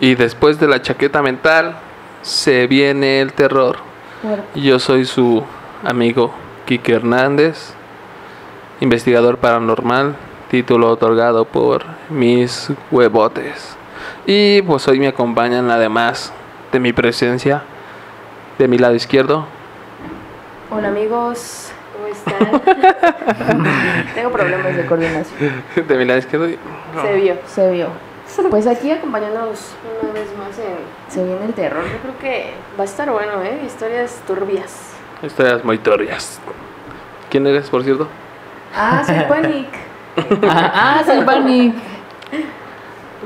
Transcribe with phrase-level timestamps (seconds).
[0.00, 1.76] Y después de la chaqueta mental,
[2.22, 3.78] se viene el terror.
[4.54, 5.44] Yo soy su
[5.84, 6.32] amigo
[6.66, 7.72] Kike Hernández,
[8.80, 10.16] investigador paranormal,
[10.50, 13.76] título otorgado por mis huevotes.
[14.26, 16.32] Y pues hoy me acompañan además
[16.72, 17.62] de mi presencia,
[18.58, 19.46] de mi lado izquierdo,
[20.70, 22.60] Hola amigos, ¿cómo están?
[24.14, 25.62] Tengo problemas de coordinación.
[25.88, 26.46] de mi lado izquierdo.
[26.46, 27.86] Se vio, se vio.
[28.50, 30.76] Pues aquí acompañándonos una vez más en
[31.08, 31.84] Se viene el terror.
[31.84, 33.60] Yo creo que va a estar bueno, ¿eh?
[33.66, 34.92] Historias turbias.
[35.22, 36.40] Historias muy torrias.
[37.30, 38.08] ¿Quién eres, por cierto?
[38.74, 39.66] Ah, soy Panic.
[40.48, 41.74] ah, soy Panic.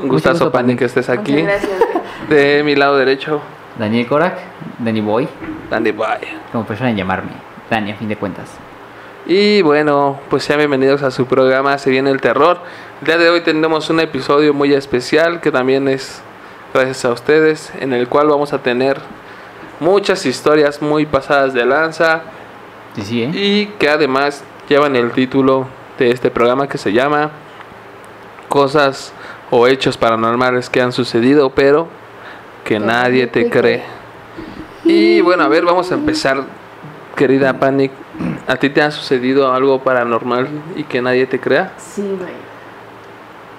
[0.00, 0.76] Un gustazo, gusto, Pani, Pani.
[0.78, 1.32] que estés aquí.
[1.42, 1.82] Muchas gracias.
[2.28, 3.42] De mi lado derecho,
[3.78, 4.38] Daniel Korak,
[4.78, 5.28] Danny Boy,
[5.70, 6.06] Dandy Boy.
[6.50, 7.32] como prefieren llamarme.
[7.70, 8.48] Dani, a fin de cuentas.
[9.24, 12.58] Y bueno, pues sean bienvenidos a su programa Se viene el terror.
[13.00, 16.20] El día de hoy tendremos un episodio muy especial que también es
[16.74, 18.98] gracias a ustedes, en el cual vamos a tener
[19.78, 22.22] muchas historias muy pasadas de lanza
[22.96, 23.30] Sí, sí, ¿eh?
[23.32, 25.66] y que además llevan el título
[25.98, 27.30] de este programa que se llama
[28.48, 29.12] Cosas
[29.50, 31.86] o hechos paranormales que han sucedido, pero
[32.64, 33.84] que nadie te cree.
[34.84, 36.42] Y bueno, a ver, vamos a empezar,
[37.14, 37.92] querida Panic.
[38.46, 41.72] ¿A ti te ha sucedido algo paranormal y que nadie te crea?
[41.78, 42.32] Sí, güey.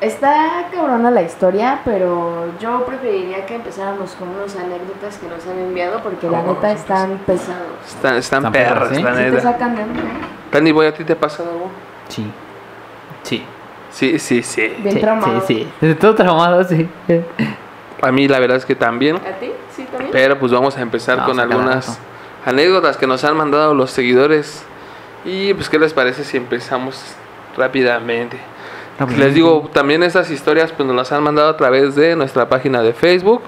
[0.02, 5.58] Está cabrona la historia, pero yo preferiría que empezáramos con unas anécdotas que nos han
[5.58, 7.62] enviado porque la Oh, neta están pesados.
[7.88, 9.02] Están, están Están perras, perras, ¿eh?
[9.02, 9.42] la Sí te neta.
[9.42, 10.88] sacan de onda, ¿eh?
[10.90, 11.70] A ti te ha pasado algo?
[12.10, 12.30] Sí.
[13.24, 13.46] Sí.
[13.92, 14.76] Sí, sí, sí.
[14.80, 15.42] Bien sí, traumado.
[15.48, 15.96] Sí, sí.
[15.96, 16.90] Todo traumado, sí.
[18.02, 19.16] A mí la verdad es que también.
[19.16, 19.52] ¿A ti?
[19.74, 20.12] ¿Sí también?
[20.12, 22.00] Pero pues vamos a empezar con algunas rato.
[22.46, 24.64] Anécdotas que nos han mandado los seguidores.
[25.26, 27.16] Y pues, ¿qué les parece si empezamos
[27.58, 28.38] rápidamente?
[29.18, 32.82] Les digo, también estas historias pues nos las han mandado a través de nuestra página
[32.82, 33.42] de Facebook.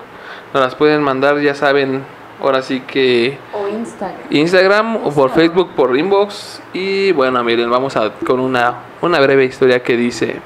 [0.53, 2.03] Nos las pueden mandar, ya saben,
[2.41, 4.22] ahora sí que O Instagram.
[4.31, 6.62] Instagram o por Facebook, por inbox.
[6.73, 10.41] Y bueno, miren, vamos a con una, una breve historia que dice...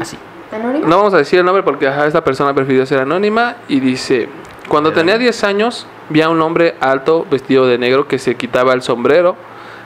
[0.00, 0.18] Así.
[0.50, 0.86] ¿Anónimo?
[0.86, 4.28] No vamos a decir el nombre porque ajá, esta persona prefirió ser anónima y dice,
[4.72, 8.72] cuando tenía 10 años vi a un hombre alto vestido de negro que se quitaba
[8.72, 9.36] el sombrero,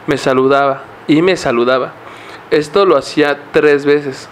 [0.07, 1.91] me saludaba y me saludaba.
[2.53, 4.29] Esto lo hacía tres veces.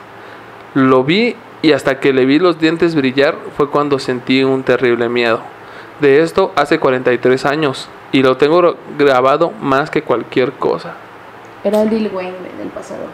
[0.74, 5.08] Lo vi y hasta que le vi los dientes brillar fue cuando sentí un terrible
[5.08, 5.40] miedo.
[5.98, 10.94] De esto hace 43 años y lo tengo grabado más que cualquier cosa.
[11.64, 13.06] Era el Lil Wayne del pasado.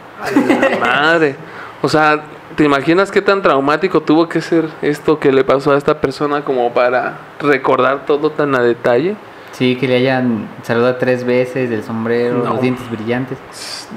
[0.78, 1.37] Madre.
[1.81, 2.22] O sea,
[2.56, 6.44] ¿te imaginas qué tan traumático tuvo que ser esto que le pasó a esta persona
[6.44, 9.16] como para recordar todo tan a detalle?
[9.53, 12.50] Sí, que le hayan saludado tres veces del sombrero, No.
[12.55, 13.39] los dientes brillantes.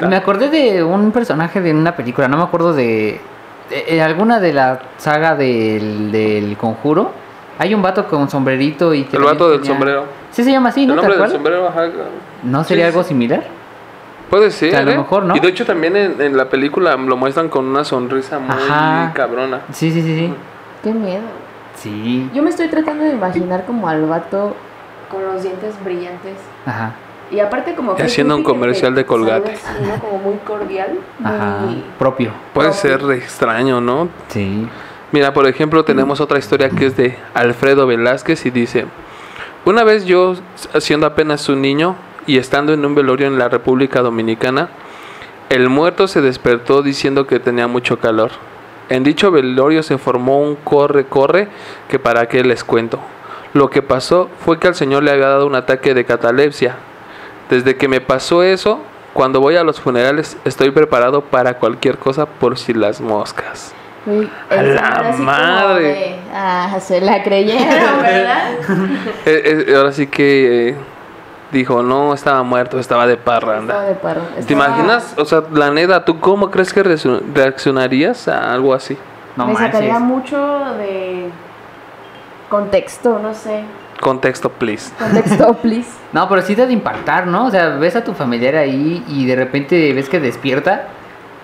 [0.07, 3.21] Me acordé de un personaje de una película, no me acuerdo de,
[3.69, 7.11] de- de alguna de la saga del, del conjuro.
[7.59, 10.05] Hay un vato con sombrerito y que El vato del tenía- sombrero.
[10.31, 10.95] Sí se llama así, El ¿no?
[10.95, 11.83] nombre ¿Tal del sombrero, ajá.
[12.41, 13.09] ¿No sería Sí, algo sí.
[13.09, 13.43] similar?
[14.33, 14.71] Puede ser.
[14.71, 14.97] Que a lo ¿eh?
[14.97, 15.35] mejor, ¿no?
[15.35, 19.11] Y de hecho también en, en la película lo muestran con una sonrisa muy Ajá.
[19.13, 19.61] cabrona.
[19.71, 20.33] Sí, sí, sí, sí.
[20.81, 21.21] Qué miedo.
[21.75, 22.31] Sí.
[22.33, 24.55] Yo me estoy tratando de imaginar como al vato
[25.07, 26.37] con los dientes brillantes.
[26.65, 26.93] Ajá.
[27.29, 29.55] Y aparte como Y haciendo un que comercial de Colgate.
[30.01, 30.97] Como muy cordial.
[31.23, 31.57] Ajá.
[31.65, 31.83] Muy...
[31.99, 32.31] Propio.
[32.55, 32.99] Puede Propio.
[32.99, 34.09] ser extraño, ¿no?
[34.29, 34.67] Sí.
[35.11, 38.87] Mira, por ejemplo, tenemos otra historia que es de Alfredo Velázquez y dice,
[39.63, 40.33] una vez yo,
[40.79, 41.95] siendo apenas un niño
[42.27, 44.69] y estando en un velorio en la República Dominicana,
[45.49, 48.31] el muerto se despertó diciendo que tenía mucho calor.
[48.89, 51.47] En dicho velorio se formó un corre-corre
[51.87, 52.99] que para qué les cuento.
[53.53, 56.75] Lo que pasó fue que al señor le había dado un ataque de catalepsia.
[57.49, 58.79] Desde que me pasó eso,
[59.13, 63.73] cuando voy a los funerales estoy preparado para cualquier cosa por si las moscas.
[64.05, 65.83] Uy, A el la madre.
[65.83, 68.51] de, ah, se la creyeron, ¿verdad?
[69.25, 70.75] Eh, eh, ahora sí que eh,
[71.57, 73.81] dijo, no estaba muerto, estaba de Estaba parranda.
[73.83, 74.21] de paro.
[74.33, 75.15] ¿Te Estaba- imaginas?
[75.17, 78.97] O sea, la neta, ¿tú cómo crees que reaccion- reaccionarías a algo así?
[79.35, 80.07] No me sacaría manches.
[80.07, 80.37] mucho
[80.77, 81.29] de
[82.49, 83.63] contexto, no sé.
[83.99, 84.91] Contexto, please.
[84.99, 85.89] Contexto, please.
[86.11, 87.45] No, pero sí te ha de impactar, ¿no?
[87.45, 90.87] O sea, ves a tu familiar ahí y de repente ves que despierta.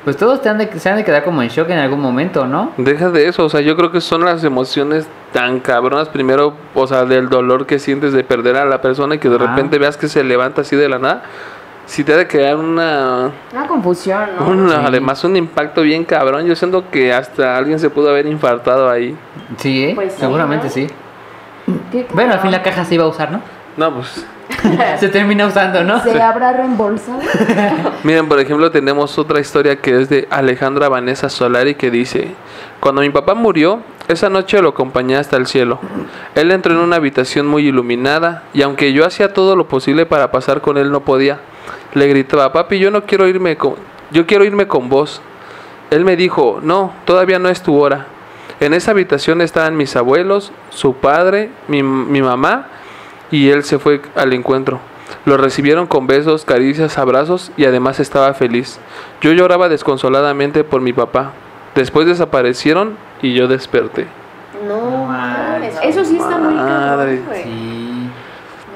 [0.03, 2.45] Pues todos te han de, se han de quedar como en shock en algún momento,
[2.47, 2.71] ¿no?
[2.77, 6.07] Deja de eso, o sea, yo creo que son las emociones tan cabronas.
[6.09, 9.37] Primero, o sea, del dolor que sientes de perder a la persona y que de
[9.37, 11.23] repente veas que se levanta así de la nada.
[11.85, 14.47] Si te ha de crear una, Una confusión, ¿no?
[14.47, 14.81] una- Sí.
[14.85, 16.45] además un impacto bien cabrón.
[16.45, 19.17] Yo siento que hasta alguien se pudo haber infartado ahí.
[19.57, 19.91] Sí, ¿eh?
[19.95, 20.71] Pues sí, seguramente ¿no?
[20.71, 20.87] sí.
[22.13, 23.41] Bueno, al fin la caja se iba a usar, ¿no?
[23.75, 24.25] No, pues
[24.99, 26.01] se termina usando, ¿no?
[26.01, 27.19] ¿Se habrá reembolsado?
[28.03, 32.33] Miren, por ejemplo, tenemos otra historia que es de Alejandra Vanessa Solari que dice,
[32.79, 35.79] cuando mi papá murió, Esa noche lo acompañé hasta el cielo.
[36.33, 40.31] Él entró en una habitación muy iluminada y aunque yo hacía todo lo posible para
[40.31, 41.37] pasar con él no podía.
[41.93, 43.75] Le gritaba, papi, yo no quiero irme con,
[44.09, 45.21] yo quiero irme con vos.
[45.91, 48.07] Él me dijo, no, todavía no es tu hora.
[48.59, 52.65] En esa habitación estaban mis abuelos, su padre, mi, mi mamá
[53.31, 54.79] y él se fue al encuentro.
[55.25, 58.79] Lo recibieron con besos, caricias, abrazos y además estaba feliz.
[59.21, 61.33] Yo lloraba desconsoladamente por mi papá.
[61.75, 64.07] Después desaparecieron y yo desperté.
[64.67, 65.09] No,
[65.83, 67.21] eso sí está muy Madre.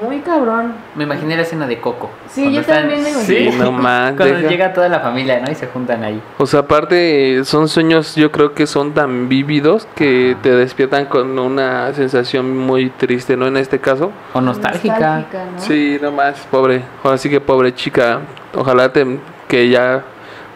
[0.03, 0.07] Sí.
[0.07, 0.73] Muy cabrón.
[0.95, 2.09] Me imaginé la escena de Coco.
[2.29, 3.63] Sí, yo están- también me Sí, imaginé.
[3.63, 4.13] no más.
[4.17, 5.51] Cuando deja- llega toda la familia, ¿no?
[5.51, 6.21] Y se juntan ahí.
[6.37, 11.37] O sea, aparte son sueños yo creo que son tan vívidos que te despiertan con
[11.39, 13.47] una sensación muy triste, ¿no?
[13.47, 14.11] En este caso.
[14.33, 14.93] O nostálgica.
[14.99, 15.59] Nostálgica, ¿no?
[15.59, 16.81] Sí, no más, pobre.
[17.03, 18.19] Ahora sí que pobre chica.
[18.55, 20.03] Ojalá te, que ya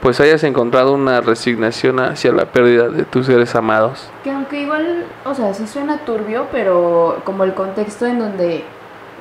[0.01, 4.07] pues hayas encontrado una resignación hacia la pérdida de tus seres amados.
[4.23, 8.63] Que aunque igual, o sea, sí suena turbio, pero como el contexto en donde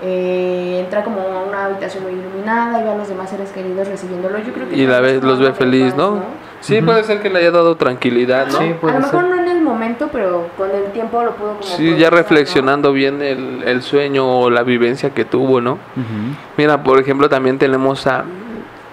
[0.03, 3.89] eh, entra como a una habitación muy iluminada y ve a los demás seres queridos
[3.89, 4.77] recibiéndolo, yo creo que...
[4.77, 6.23] Y la también ve- es como los ve feliz, paz, ¿no?
[6.61, 6.87] Sí, Ujú.
[6.87, 8.59] puede ser que le haya dado tranquilidad, ¿no?
[8.59, 9.31] Sí, A puede lo mejor ser.
[9.31, 11.63] no en el momento, pero con el tiempo lo pudo como...
[11.63, 12.17] Sí, procesar, ya ¿no?
[12.17, 15.73] reflexionando bien el, el sueño o la vivencia que tuvo, ¿no?
[15.73, 16.37] Ujú.
[16.57, 18.25] Mira, por ejemplo, también tenemos a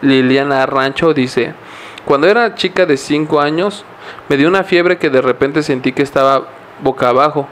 [0.01, 1.53] Liliana Rancho, dice,
[2.05, 3.85] cuando era chica de 5 años,
[4.29, 6.43] me dio una fiebre que de repente sentí que estaba
[6.81, 7.47] boca abajo.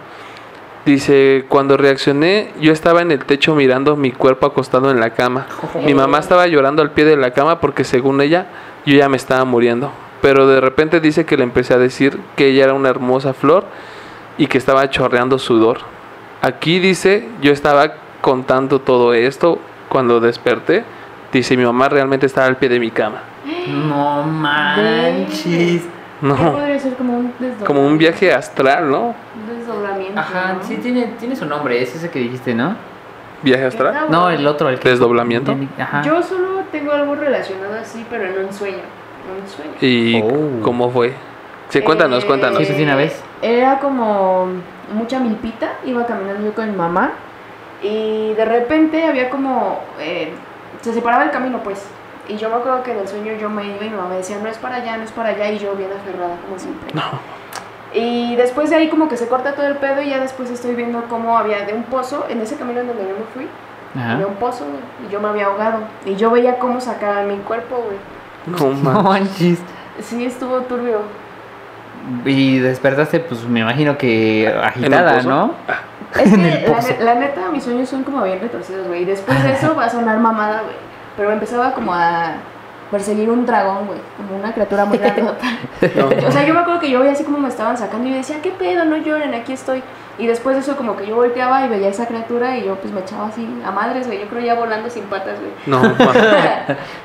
[0.85, 5.45] Dice, cuando reaccioné, yo estaba en el techo mirando mi cuerpo acostado en la cama.
[5.85, 8.47] Mi mamá estaba llorando al pie de la cama porque según ella,
[8.85, 9.91] yo ya me estaba muriendo.
[10.21, 13.65] Pero de repente dice que le empecé a decir que ella era una hermosa flor
[14.39, 15.79] y que estaba chorreando sudor.
[16.41, 20.83] Aquí dice, yo estaba contando todo esto cuando desperté.
[21.31, 23.21] Dice, mi mamá realmente estaba al pie de mi cama.
[23.67, 25.83] No manches.
[25.83, 27.33] ¿Qué No, podría ser como un
[27.65, 29.07] como un viaje astral, ¿no?
[29.07, 29.47] Un
[30.17, 30.63] Ajá, ¿no?
[30.63, 32.75] sí, tiene, tiene su nombre, es ese que dijiste, ¿no?
[33.43, 34.07] Viaje astral.
[34.09, 34.89] No, el otro, el que.
[34.89, 35.55] ¿Desdoblamiento?
[35.79, 36.01] Ajá.
[36.03, 38.77] Yo solo tengo algo relacionado así, pero en un sueño.
[38.77, 39.71] En un sueño.
[39.81, 40.61] ¿Y Oh.
[40.63, 41.13] cómo fue?
[41.69, 42.63] Sí, cuéntanos, Eh, cuéntanos.
[42.67, 43.21] Sí, una vez.
[43.41, 44.47] Era como
[44.93, 47.11] mucha milpita, iba caminando yo con mi mamá
[47.81, 50.33] y de repente había como, eh,
[50.81, 51.83] se separaba el camino pues.
[52.27, 54.17] Y yo me acuerdo que en el sueño yo me iba y mi mamá me
[54.17, 56.93] decía, no es para allá, no es para allá, y yo bien aferrada como siempre.
[56.93, 57.01] No.
[57.93, 60.75] Y después de ahí como que se corta todo el pedo y ya después estoy
[60.75, 63.47] viendo cómo había de un pozo, en ese camino en donde yo me fui,
[63.99, 64.13] Ajá.
[64.13, 64.65] había un pozo
[65.07, 65.79] y yo me había ahogado.
[66.05, 67.97] Y yo veía cómo sacaba mi cuerpo, güey.
[68.45, 69.03] No, No man.
[69.03, 69.59] manches.
[69.99, 70.99] Sí, estuvo turbio.
[72.25, 75.29] Y despertaste, pues me imagino que agitada, pozo?
[75.29, 75.53] ¿no?
[76.19, 79.03] Es En que el la, la neta, mis sueños son como bien retorcidos, güey.
[79.03, 80.75] Y después de eso va a sonar mamada, güey.
[81.17, 82.35] Pero me empezaba como a
[82.91, 83.99] perseguir un dragón, güey.
[84.17, 85.47] Como una criatura muy grandota.
[85.95, 86.27] No.
[86.27, 88.17] O sea, yo me acuerdo que yo veía así como me estaban sacando y yo
[88.17, 88.85] decía, ¿qué pedo?
[88.85, 89.81] No lloren, aquí estoy.
[90.17, 92.93] Y después de eso como que yo volteaba y veía esa criatura y yo pues
[92.93, 94.19] me echaba así a madres, güey.
[94.19, 95.51] Yo creo ya volando sin patas, güey.
[95.65, 95.81] No.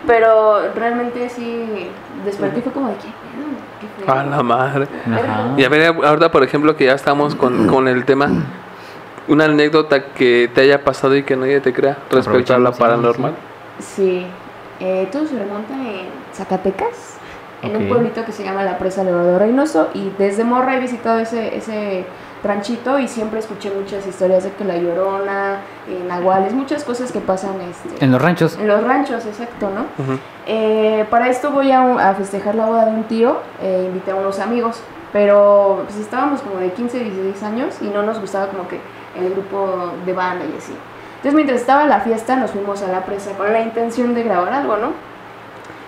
[0.06, 1.88] Pero realmente sí
[2.25, 3.46] desperté y fue como de, ¿qué pedo?
[3.80, 4.12] ¿Qué pedo?
[4.12, 4.88] A la madre.
[5.06, 5.54] Ajá.
[5.56, 8.28] Y a ver, ahorita por ejemplo que ya estamos con, con el tema,
[9.28, 12.80] una anécdota que te haya pasado y que nadie te crea respecto a la sí,
[12.80, 13.34] paranormal.
[13.78, 14.26] Sí,
[14.80, 17.16] eh, todo se remonta en Zacatecas,
[17.62, 21.18] en un pueblito que se llama La Presa Elevador Reynoso y desde morra he visitado
[21.18, 22.04] ese, ese
[22.45, 27.18] ranchito y siempre escuché muchas historias de que la llorona, eh, nahuales, muchas cosas que
[27.21, 28.56] pasan este, En los ranchos.
[28.61, 29.87] en los ranchos, exacto, ¿no?
[30.47, 34.11] Eh, para esto voy a, un- a festejar la boda de un tío, eh, invité
[34.12, 34.80] a unos amigos,
[35.12, 38.78] pero pues estábamos como de 15, 16 años y no nos gustaba como que
[39.18, 40.73] el grupo de banda y así.
[41.26, 44.52] Entonces mientras estaba la fiesta nos fuimos a la presa con la intención de grabar
[44.52, 44.92] algo, ¿no?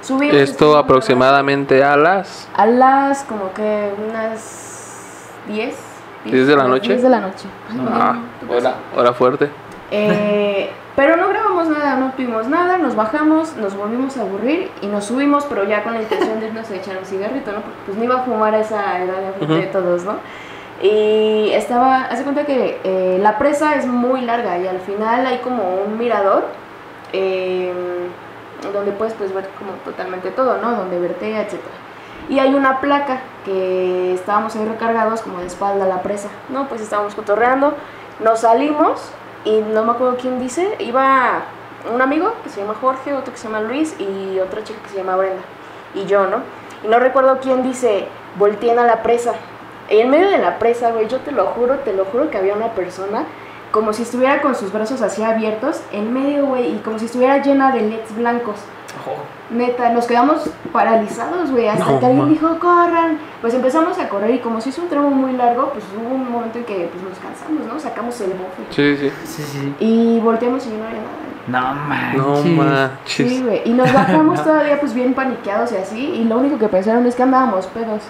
[0.01, 2.49] Subimos, Esto aproximadamente a las...
[2.57, 5.77] A las como que unas 10.
[6.27, 6.89] ¿10 de la noche?
[6.89, 7.47] 10 de la noche.
[7.89, 8.19] Ah,
[8.51, 9.49] hora, hora fuerte.
[9.93, 14.89] eh, pero no grabamos nada, no tuvimos nada, nos bajamos, nos volvimos a aburrir y
[14.89, 17.61] nos subimos, pero ya con la intención de irnos a echar un cigarrito, ¿no?
[17.61, 20.17] Porque pues no iba a fumar a esa edad de todos, ¿no?
[20.83, 25.39] Y estaba, hace cuenta que eh, la presa es muy larga y al final hay
[25.39, 26.45] como un mirador
[27.13, 27.73] eh,
[28.73, 30.73] donde puedes pues, ver como totalmente todo, ¿no?
[30.73, 31.55] Donde vertea, etc.
[32.29, 36.69] Y hay una placa que estábamos ahí recargados como de espalda a la presa, ¿no?
[36.69, 37.75] Pues estábamos cotorreando,
[38.21, 39.11] nos salimos
[39.45, 41.43] y no me acuerdo quién dice, iba
[41.93, 44.91] un amigo que se llama Jorge, otro que se llama Luis y otra chica que
[44.91, 45.43] se llama Brenda
[45.95, 46.43] y yo, ¿no?
[46.85, 48.07] Y no recuerdo quién dice,
[48.37, 49.33] volteen a la presa.
[49.91, 52.39] Y en medio de la presa, güey, yo te lo juro, te lo juro que
[52.39, 53.25] había una persona
[53.71, 57.43] como si estuviera con sus brazos así abiertos en medio, güey, y como si estuviera
[57.43, 58.57] llena de LEDs blancos.
[59.51, 63.19] Neta, nos quedamos paralizados, güey, hasta No, que alguien dijo, corran.
[63.41, 66.31] Pues empezamos a correr y como se hizo un tramo muy largo, pues hubo un
[66.31, 67.79] momento en que pues, nos cansamos, ¿no?
[67.81, 68.63] Sacamos el bofe.
[68.71, 69.13] Sí, sí.
[69.25, 69.75] Sí, sí.
[69.81, 71.29] Y volteamos y no había nada.
[71.47, 72.53] No No manches.
[72.57, 73.29] manches.
[73.31, 73.63] Sí, güey.
[73.65, 75.99] Y nos bajamos todavía pues bien paniqueados y así.
[76.05, 78.03] Y lo único que pensaron es que andábamos pedos.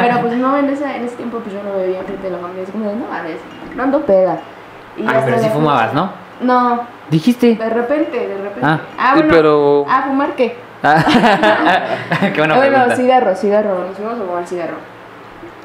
[0.00, 2.38] Pero pues no, en ese, en ese tiempo pues yo no bebía enfrente de la
[2.38, 2.62] familia.
[2.62, 3.38] Es como de, no mames,
[3.74, 4.38] no ando peda.
[4.96, 6.21] Y Ah, pero sí fumabas, ¿no?
[6.40, 7.54] No, Dijiste.
[7.56, 8.60] de repente, de repente.
[8.62, 8.80] Ah.
[8.98, 9.28] Ah, bueno.
[9.30, 10.56] pero- Ah, ¿fumar qué?
[10.82, 12.96] Qué buena bueno, pregunta.
[12.96, 13.84] cigarro, cigarro.
[13.86, 14.76] Nos fuimos a fumar cigarro.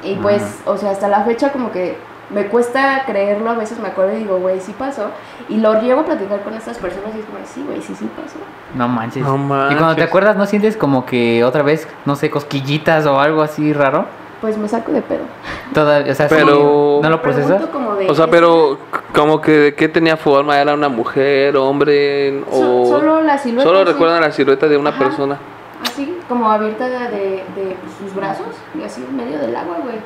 [0.02, 1.96] Y pues, o sea, hasta la fecha como que
[2.30, 3.50] me cuesta creerlo.
[3.50, 5.10] A veces me acuerdo y digo, güey, sí pasó.
[5.48, 8.08] Y lo llevo a platicar con estas personas y es como, sí, güey, sí, sí
[8.14, 8.36] pasó.
[8.74, 9.24] No manches.
[9.24, 10.04] No Y cuando te manches.
[10.08, 14.06] acuerdas, ¿no sientes como que otra vez, no sé, cosquillitas o algo así raro?
[14.40, 15.22] Pues me saco de pedo.
[15.74, 17.50] Todavía, o sea, sí, Pero- ¿no lo procesas?
[17.50, 18.78] Pregunto como de, O sea, ¿qué pero
[19.14, 23.68] como que de qué tenía forma, era una mujer, hombre So- o solo la silueta.
[23.68, 23.92] solo sí.
[23.92, 24.98] recuerdan la silueta de una Ajá.
[25.00, 25.38] persona.
[25.82, 27.20] Así, como abierta de, de,
[27.56, 28.46] de sus brazos
[28.78, 29.96] y así en medio del agua, güey.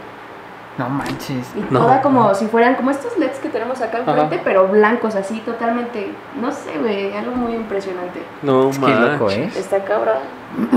[0.79, 1.47] No manches.
[1.55, 1.81] Y No.
[1.81, 4.11] toda como si fueran como estos LEDs que tenemos acá Ajá.
[4.11, 6.13] enfrente, pero blancos, así totalmente.
[6.41, 8.23] No sé, güey, algo muy impresionante.
[8.43, 9.13] No Qué manches.
[9.13, 9.51] loco, ¿eh?
[9.55, 10.17] Está cabrón.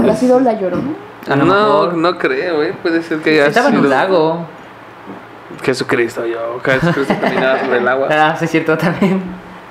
[0.09, 0.89] ¿Ha sido la llorona?
[1.27, 2.73] No, mejor- no creo, eh.
[2.81, 4.45] Puede ser que haya Estaba en un lago.
[5.63, 6.59] Jesucristo, yo.
[6.63, 8.07] Jesucristo caminaba sobre el agua.
[8.11, 9.21] Ah, sí, es cierto también.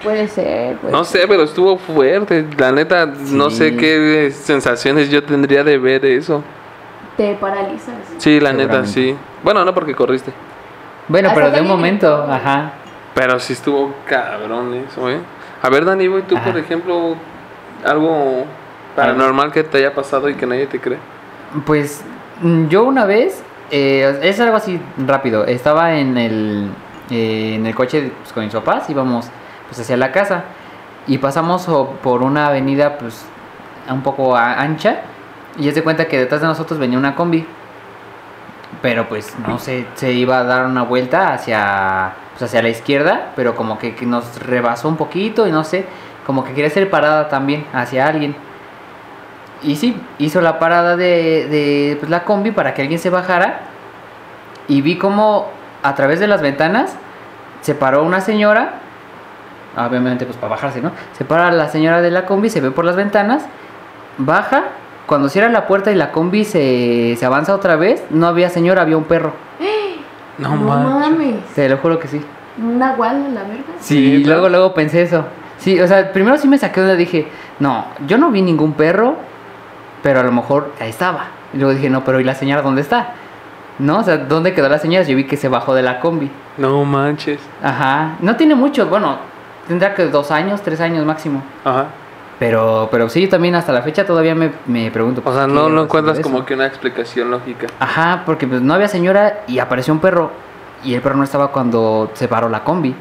[0.02, 0.92] Puede ser, pues.
[0.92, 2.46] No sé, pero estuvo fuerte.
[2.58, 6.42] La neta, no sé qué sensaciones yo tendría de ver eso.
[7.16, 7.94] Te paralizas.
[8.18, 9.16] Sí, la neta, sí.
[9.42, 10.32] Bueno, no porque corriste.
[11.08, 12.72] Bueno, Hasta pero de un momento, ajá.
[13.14, 15.20] Pero sí estuvo cabrón eso, ¿eh?
[15.62, 16.50] A ver, Dani, ¿y tú, Ajá.
[16.50, 17.14] por ejemplo,
[17.84, 18.44] algo
[18.96, 20.98] paranormal que te haya pasado y que nadie te cree?
[21.64, 22.02] Pues
[22.42, 26.70] mm, yo una vez, eh, es algo así rápido, estaba en el,
[27.10, 29.28] eh, en el coche pues, con mis papás, íbamos
[29.68, 30.44] pues hacia la casa
[31.06, 31.68] y pasamos
[32.02, 33.24] por una avenida pues
[33.88, 35.02] un poco ancha
[35.58, 37.46] y es de cuenta que detrás de nosotros venía una combi.
[38.82, 43.32] Pero pues no sé, se iba a dar una vuelta hacia, pues, hacia la izquierda,
[43.36, 45.86] pero como que, que nos rebasó un poquito y no sé,
[46.26, 48.34] como que quería ser parada también hacia alguien.
[49.62, 53.60] Y sí, hizo la parada de, de, pues, la combi para que alguien se bajara.
[54.68, 55.48] Y vi como
[55.82, 56.96] a través de las ventanas
[57.60, 58.74] se paró una señora.
[59.76, 60.92] Obviamente, pues para bajarse, ¿no?
[61.16, 63.46] Se para la señora de la combi, se ve por las ventanas,
[64.18, 64.64] baja.
[65.06, 68.82] Cuando cierra la puerta y la combi se, se avanza otra vez, no había señora,
[68.82, 69.32] había un perro.
[70.36, 71.10] No, manches.
[71.10, 71.44] mames.
[71.54, 72.20] Te lo juro que sí.
[72.60, 73.62] Un nahual a la verga.
[73.78, 75.24] Sí, luego, luego pensé eso.
[75.58, 77.28] Sí, o sea, primero sí me saqué de dije,
[77.60, 79.14] no, yo no vi ningún perro,
[80.02, 81.26] pero a lo mejor ahí estaba.
[81.52, 83.12] Y luego dije, no, pero ¿y la señora dónde está?
[83.78, 83.98] ¿No?
[83.98, 85.04] O sea, ¿dónde quedó la señora?
[85.04, 86.30] Yo vi que se bajó de la combi.
[86.58, 87.40] No manches.
[87.62, 88.16] Ajá.
[88.20, 89.18] No tiene mucho, bueno,
[89.68, 91.42] tendrá que dos años, tres años máximo.
[91.64, 91.86] Ajá.
[92.38, 95.22] Pero, pero sí, yo también hasta la fecha todavía me, me pregunto.
[95.24, 97.68] O sea, ¿qué no, no encuentras como que una explicación lógica.
[97.78, 100.30] Ajá, porque pues no había señora y apareció un perro.
[100.82, 102.94] Y el perro no estaba cuando se paró la combi.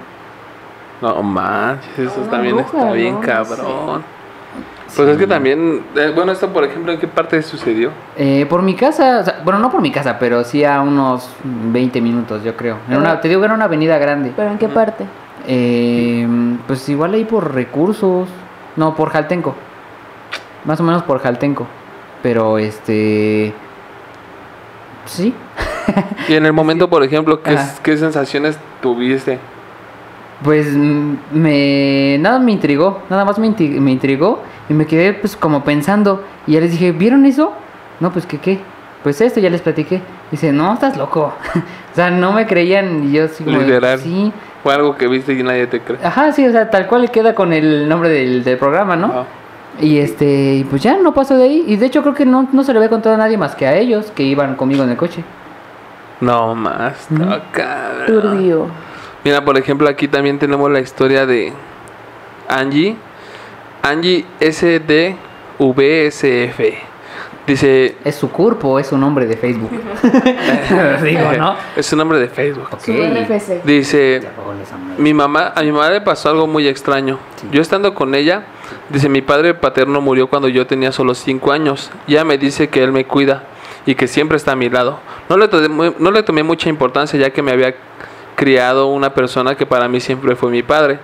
[1.01, 4.03] No manches, eso también bruja, está bien cabrón.
[4.95, 7.89] Pues es que también, eh, bueno, esto por ejemplo, ¿en qué parte sucedió?
[8.15, 11.29] Eh, por mi casa, o sea, bueno, no por mi casa, pero sí a unos
[11.43, 12.77] 20 minutos, yo creo.
[12.87, 14.31] En una, te digo que era una avenida grande.
[14.35, 15.05] ¿Pero en qué parte?
[15.47, 16.27] Eh,
[16.67, 18.29] pues igual ahí por recursos.
[18.75, 19.55] No, por Jaltenco.
[20.65, 21.67] Más o menos por Jaltenco.
[22.21, 23.53] Pero este.
[25.05, 25.33] Sí.
[26.29, 29.39] Y en el momento, por ejemplo, ¿qué, sensaciones tuviste?
[30.43, 32.17] Pues me.
[32.19, 33.01] Nada me intrigó.
[33.09, 34.41] Nada más me, intrigó.
[34.69, 36.23] Y me quedé pues como pensando.
[36.47, 37.53] Y ya les dije, ¿vieron eso?
[37.99, 38.59] No, pues que qué.
[39.03, 40.01] Pues esto ya les platiqué.
[40.31, 41.33] Dice, no, estás loco.
[41.91, 43.09] o sea, no me creían.
[43.09, 43.99] Y yo Literal.
[43.99, 44.31] Sí.
[44.63, 45.99] Fue algo que viste y nadie te cree.
[46.03, 49.25] Ajá, sí, o sea, tal cual le queda con el nombre del, del programa, ¿no?
[49.81, 51.63] Y este, y pues ya no pasó de ahí.
[51.67, 53.67] Y de hecho creo que no, no se lo había contado a nadie más que
[53.67, 55.23] a ellos que iban conmigo en el coche.
[56.21, 57.25] No más, Ujú.
[57.25, 58.05] no, cabrón.
[58.07, 58.67] Turbio.
[59.25, 61.51] Mira, por ejemplo, aquí también tenemos la historia de
[62.47, 62.95] Angie.
[63.81, 65.17] Angie SDVSF.
[67.45, 67.97] Dice.
[68.05, 69.69] Es su cuerpo, es su nombre de Facebook.
[71.03, 71.55] Digo, ¿no?
[71.75, 72.67] Es su nombre de Facebook.
[72.71, 72.79] Ok.
[72.79, 73.63] Su RFC.
[73.63, 74.21] Dice.
[74.21, 75.01] Madre.
[75.01, 77.19] Mi mamá, a mi mamá le pasó algo muy extraño.
[77.35, 77.47] Sí.
[77.51, 78.43] Yo estando con ella,
[78.89, 81.91] dice, mi padre paterno murió cuando yo tenía solo 5 años.
[82.07, 83.43] Ya me dice que él me cuida
[83.85, 84.99] y que siempre está a mi lado.
[85.29, 87.75] No le, tomé, no le tomé mucha importancia ya que me había
[88.35, 90.99] criado una persona que para mí siempre fue mi padre.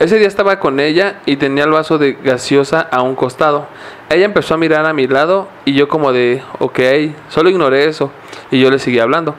[0.00, 3.66] Ese día estaba con ella y tenía el vaso de gaseosa a un costado.
[4.08, 6.80] Ella empezó a mirar a mi lado y yo como de, ok,
[7.28, 8.10] solo ignoré eso
[8.50, 9.34] y yo le seguí hablando.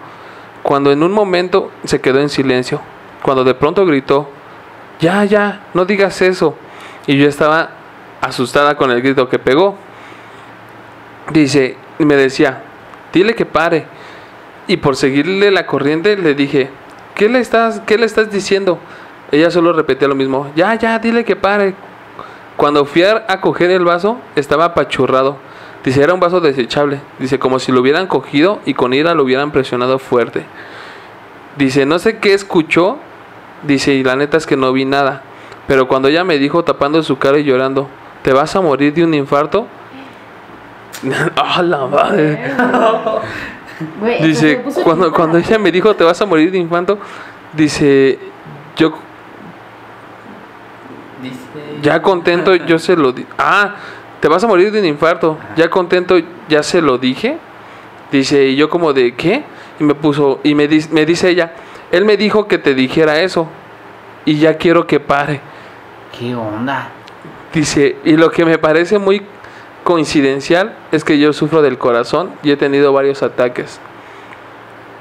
[0.62, 2.80] Cuando en un momento se quedó en silencio,
[3.24, 4.30] cuando de pronto gritó,
[5.00, 6.56] ya, ya, no digas eso.
[7.08, 7.72] Y yo estaba
[8.22, 9.76] asustada con el grito que pegó.
[11.34, 12.62] Dice, y me decía,
[13.12, 13.88] dile que pare.
[14.68, 16.70] Y por seguirle la corriente le dije,
[17.16, 18.78] ¿qué le estás, qué le estás diciendo?
[19.32, 21.74] Ella solo repetía lo mismo, ya, ya, dile que pare.
[22.58, 25.38] Cuando fui a coger el vaso, estaba apachurrado.
[25.84, 27.00] Dice, era un vaso desechable.
[27.18, 30.46] Dice, como si lo hubieran cogido y con ira lo hubieran presionado fuerte.
[31.58, 32.98] Dice, no sé qué escuchó.
[33.64, 35.24] Dice, y la neta es que no vi nada.
[35.68, 37.88] Pero cuando ella me dijo tapando su cara y llorando,
[38.22, 39.68] ¿te vas a morir de un infarto?
[41.36, 42.54] ¡Ah, la madre!
[44.22, 47.00] Dice, cuando, cuando ella me dijo, ¿te vas a morir de infarto?
[47.54, 48.20] Dice,
[48.76, 48.94] yo.
[51.82, 53.26] Ya contento, yo se lo di.
[53.38, 53.76] Ah,
[54.20, 55.38] te vas a morir de un infarto.
[55.56, 56.16] Ya contento,
[56.48, 57.38] ya se lo dije.
[58.12, 59.44] Dice, y yo como de, ¿qué?
[59.80, 61.54] Y me puso, y me, dis- me dice ella,
[61.92, 63.48] él me dijo que te dijera eso.
[64.26, 65.40] Y ya quiero que pare.
[66.18, 66.90] ¿Qué onda?
[67.54, 69.24] Dice, y lo que me parece muy
[69.84, 73.80] coincidencial es que yo sufro del corazón y he tenido varios ataques.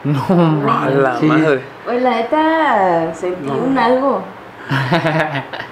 [0.04, 0.24] No,
[0.72, 1.60] A la madre.
[1.84, 3.54] Güey, la neta sentí No.
[3.58, 4.22] un algo.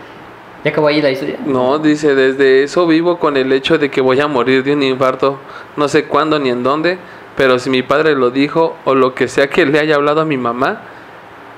[0.64, 1.38] ¿Ya acabó ahí la historia?
[1.46, 4.82] No, dice, desde eso vivo con el hecho de que voy a morir de un
[4.82, 5.38] infarto.
[5.76, 6.98] No sé cuándo ni en dónde,
[7.36, 10.24] pero si mi padre lo dijo o lo que sea que le haya hablado a
[10.24, 10.80] mi mamá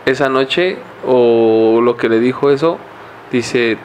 [0.04, 0.76] esa noche
[1.06, 2.78] o lo que le dijo eso,
[3.32, 3.78] dice,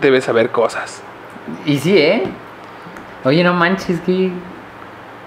[0.00, 1.02] debe saber cosas.
[1.64, 2.24] Y sí, ¿eh?
[3.24, 4.30] Oye, no manches, qué.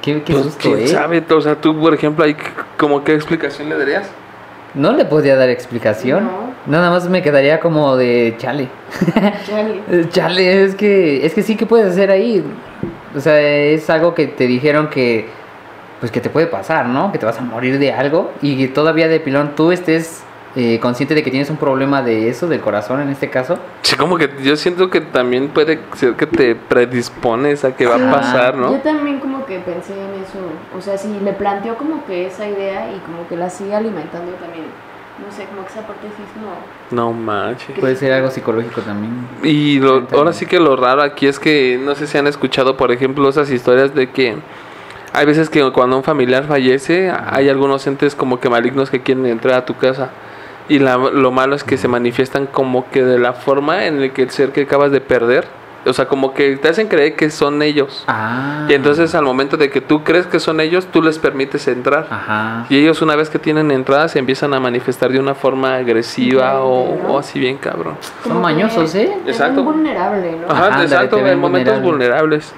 [0.01, 0.87] Qué, qué Pues, susto, ¿Quién ¿eh?
[0.87, 1.23] sabe?
[1.29, 2.35] O sea, tú, por ejemplo, ahí,
[2.77, 4.09] como qué explicación le darías?
[4.73, 6.25] No le podía dar explicación.
[6.25, 6.51] No.
[6.67, 8.67] Nada más me quedaría como de chale.
[9.45, 9.81] Chale.
[9.91, 12.43] Eh, Chale, es que, es que sí que puedes hacer ahí.
[13.15, 15.27] O sea, es algo que te dijeron que,
[15.99, 17.11] pues que te puede pasar, ¿no?
[17.11, 20.23] Que te vas a morir de algo y que todavía de pilón tú estés
[20.55, 23.57] eh, consciente de que tienes un problema de eso, del corazón en este caso.
[23.83, 27.97] Sí, como que yo siento que también puede ser que te predispones a que va
[27.97, 28.03] Sí.
[28.03, 28.71] a pasar, Yo ¿no?
[28.79, 30.39] también como que pensé en eso.
[30.77, 34.31] O sea, si me planteó como que esa idea y como que la sigue alimentando
[34.33, 34.65] también.
[35.25, 36.51] No sé, como que esa parte sí es como...
[36.91, 37.77] No manches.
[37.79, 39.13] Puede ser algo psicológico también.
[39.43, 42.75] Y lo- ahora sí que lo raro aquí es que no sé si han escuchado,
[42.75, 44.35] por ejemplo, esas historias de que
[45.13, 49.25] hay veces que cuando un familiar fallece, hay algunos entes como que malignos que quieren
[49.27, 50.09] entrar a tu casa.
[50.71, 54.09] Y la- lo malo es que se manifiestan como que de la forma en la
[54.09, 55.45] que el ser que acabas de perder,
[55.85, 58.05] o sea, como que te hacen creer que son ellos.
[58.07, 58.67] Ah.
[58.69, 62.07] Y entonces al momento de que tú crees que son ellos, tú les permites entrar.
[62.09, 62.67] Ajá.
[62.69, 66.61] Y ellos una vez que tienen entrada se empiezan a manifestar de una forma agresiva
[66.63, 67.13] o, Diferente, ¿no?
[67.15, 67.95] o así bien cabrón.
[68.23, 69.11] Son mañosos, ¿eh?
[69.27, 69.63] Exacto.
[69.63, 70.53] vulnerable, ¿no?
[70.53, 71.91] Ajá, ándale, exacto, en momentos vulnerable.
[71.91, 72.53] vulnerables.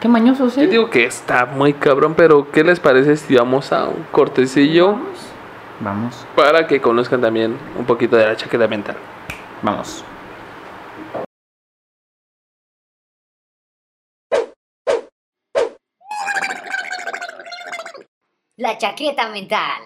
[0.00, 0.66] Qué mañosos, Yo ¿eh?
[0.66, 5.26] digo que está muy cabrón, pero ¿qué les parece si vamos a un cortecillo Vamos.
[5.82, 8.96] Vamos, para que conozcan también un poquito de la chaqueta mental?
[9.62, 10.04] vamos.
[18.58, 19.84] La chaqueta mental.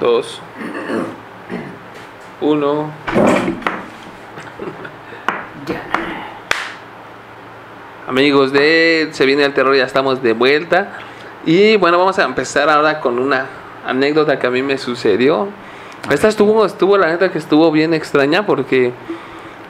[0.00, 0.40] Dos,
[2.40, 2.90] uno.
[8.08, 10.98] Amigos de Se viene el terror, ya estamos de vuelta.
[11.46, 13.46] Y bueno, vamos a empezar ahora con una
[13.86, 15.48] anécdota que a mí me sucedió.
[16.10, 18.92] Esta estuvo, estuvo la neta que estuvo bien extraña porque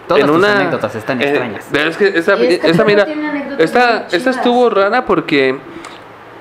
[0.06, 1.68] Todas en tus una anécdotas están eh, extrañas.
[1.70, 3.06] pero es que esta, esta, perro mira,
[3.58, 5.56] esta, esta estuvo rara porque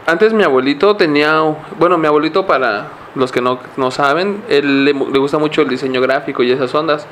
[0.05, 1.39] antes mi abuelito tenía,
[1.79, 5.69] bueno, mi abuelito para los que no, no saben, él le, le gusta mucho el
[5.69, 7.05] diseño gráfico y esas ondas.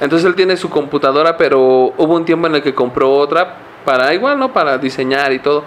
[0.00, 1.60] Entonces él tiene su computadora, pero
[1.96, 4.52] hubo un tiempo en el que compró otra para igual, ¿no?
[4.52, 5.64] Para diseñar y todo.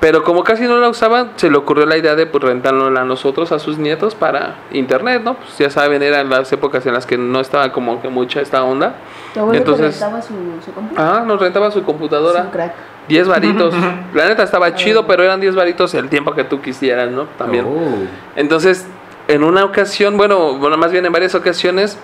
[0.00, 3.04] Pero como casi no la usaba, se le ocurrió la idea de pues, rentarla a
[3.04, 5.34] nosotros, a sus nietos, para internet, ¿no?
[5.34, 8.62] Pues ya saben, eran las épocas en las que no estaba como que mucha esta
[8.62, 8.94] onda.
[9.34, 10.34] Entonces- rentaba su,
[10.64, 10.94] su compu.
[10.96, 12.44] Ah, nos rentaba su computadora.
[12.44, 12.74] Su crack.
[13.08, 13.74] 10 varitos.
[14.14, 17.24] La neta estaba chido, pero eran 10 varitos el tiempo que tú quisieras, ¿no?
[17.36, 17.64] También.
[17.66, 18.06] Oh.
[18.36, 18.86] Entonces,
[19.26, 21.98] en una ocasión, bueno, bueno, más bien en varias ocasiones,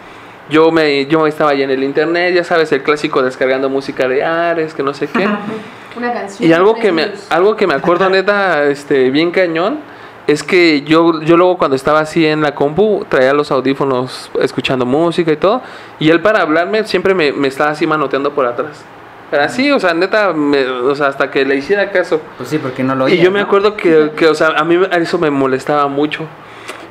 [0.50, 4.24] yo me yo estaba ahí en el internet, ya sabes, el clásico descargando música de
[4.24, 5.28] Ares, que no sé qué.
[5.96, 6.48] Una canción.
[6.48, 9.78] Y algo que me algo que me acuerdo neta, este bien cañón
[10.26, 14.86] es que yo yo luego cuando estaba así en la compu traía los audífonos escuchando
[14.86, 15.60] música y todo,
[15.98, 18.84] y él para hablarme siempre me, me estaba así manoteando por atrás.
[19.30, 22.20] Pero así, o sea, neta, me- o sea, hasta que le hiciera caso.
[22.36, 23.46] Pues sí, porque no lo Y oías, yo me ¿no?
[23.46, 26.24] acuerdo que, que, o sea, a mí eso me molestaba mucho.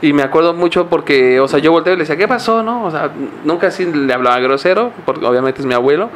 [0.02, 2.84] Y me acuerdo mucho porque, o sea, yo volteé y le decía, ¿qué pasó, no?
[2.84, 3.12] O sea,
[3.46, 6.10] nunca así le hablaba grosero, porque obviamente es mi abuelo,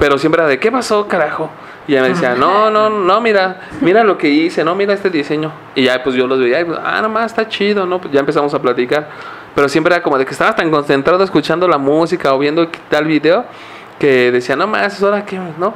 [0.00, 1.48] pero siempre era de, ¿qué pasó, carajo?
[1.86, 5.10] Y ella me decía, no, no, no, mira, mira lo que hice, no, mira este
[5.10, 5.52] diseño.
[5.76, 8.00] Y ya, pues yo los veía, y, pues, ah, nomás está chido, ¿no?
[8.00, 9.08] Pues ya empezamos a platicar.
[9.54, 13.04] Pero siempre era como de que estabas tan concentrado escuchando la música o viendo tal
[13.04, 13.44] video
[13.98, 15.74] que decía, no más, es hora que, ¿no?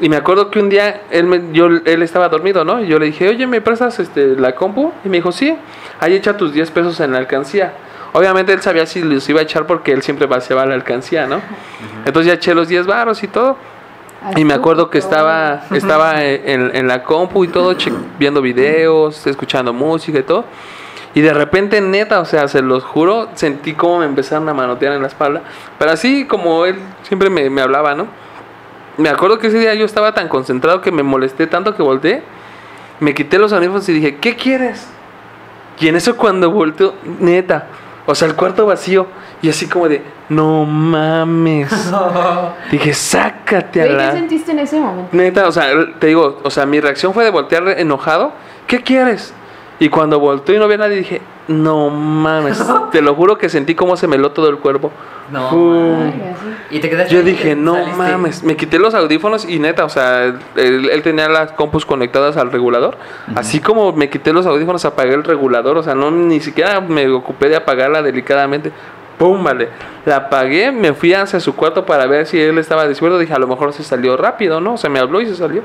[0.00, 2.80] Y me acuerdo que un día él, me- yo, él estaba dormido, ¿no?
[2.82, 4.92] Y yo le dije, oye, ¿me prestas este, la compu?
[5.04, 5.56] Y me dijo, sí,
[6.00, 7.72] ahí echa tus 10 pesos en la alcancía.
[8.12, 11.40] Obviamente él sabía si los iba a echar porque él siempre vaciaba la alcancía, ¿no?
[12.04, 13.56] Entonces ya eché los 10 varos y todo.
[14.36, 17.74] Y me acuerdo que estaba, estaba en, en la compu y todo,
[18.18, 20.44] viendo videos, escuchando música y todo.
[21.14, 24.94] Y de repente, neta, o sea, se los juro, sentí como me empezaron a manotear
[24.94, 25.42] en la espalda.
[25.78, 28.06] Pero así como él siempre me, me hablaba, ¿no?
[28.96, 32.22] Me acuerdo que ese día yo estaba tan concentrado que me molesté tanto que volteé.
[33.00, 34.86] Me quité los audífonos y dije, ¿qué quieres?
[35.80, 37.66] Y en eso cuando volteo, neta,
[38.06, 39.06] o sea, el cuarto vacío.
[39.42, 41.70] Y así como de, no mames.
[42.70, 44.12] Dije, sácate a Güey, ¿Qué la...
[44.12, 45.08] sentiste en ese momento?
[45.12, 45.66] Neta, o sea,
[45.98, 48.32] te digo, o sea, mi reacción fue de voltear enojado.
[48.66, 49.34] ¿Qué quieres?
[49.82, 52.64] Y cuando volteé y no vi a nadie, dije, no mames.
[52.92, 54.92] te lo juro que sentí como se me heló todo el cuerpo.
[55.32, 56.12] No.
[56.70, 57.96] Y te quedaste Yo dije, no saliste.
[57.96, 58.44] mames.
[58.44, 62.52] Me quité los audífonos y neta, o sea, él, él tenía las compus conectadas al
[62.52, 62.96] regulador.
[63.34, 65.76] Así como me quité los audífonos, apagué el regulador.
[65.76, 68.70] O sea, no ni siquiera me ocupé de apagarla delicadamente.
[69.18, 69.42] ¡Pum!
[69.42, 69.68] Vale.
[70.06, 73.18] La apagué, me fui hacia su cuarto para ver si él estaba despierto.
[73.18, 74.74] Dije, a lo mejor se salió rápido, ¿no?
[74.74, 75.62] O sea, me habló y se salió.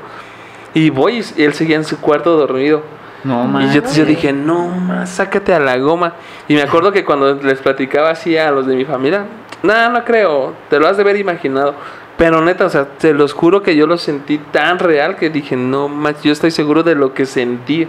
[0.74, 2.82] Y voy y él seguía en su cuarto dormido.
[3.28, 6.14] No, Y yo dije, no más, sácate a la goma.
[6.48, 9.26] Y me acuerdo que cuando les platicaba así a los de mi familia,
[9.62, 11.74] nada, no creo, te lo has de haber imaginado.
[12.16, 15.56] Pero neta, o sea, te los juro que yo lo sentí tan real que dije,
[15.56, 17.86] no más, yo estoy seguro de lo que sentí.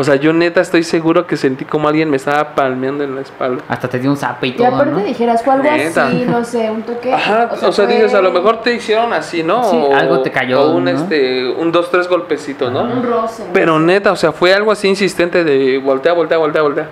[0.00, 3.22] O sea, yo neta estoy seguro que sentí como alguien me estaba palmeando en la
[3.22, 3.64] espalda.
[3.66, 5.00] Hasta te dio un zape y Y aparte ¿no?
[5.00, 6.06] dijeras, fue algo Neta.
[6.06, 7.12] así, no sé, un toque.
[7.12, 9.68] Ajá, o sea, fue dices, a lo mejor te hicieron así, ¿no?
[9.68, 10.90] Sí, o, algo te cayó, O un, ¿no?
[10.90, 12.84] este, un dos, tres golpecitos, ¿no?
[12.84, 13.46] Un roce.
[13.46, 13.52] ¿no?
[13.52, 16.88] Pero neta, o sea, fue algo así insistente de voltea, voltea, voltea, voltea.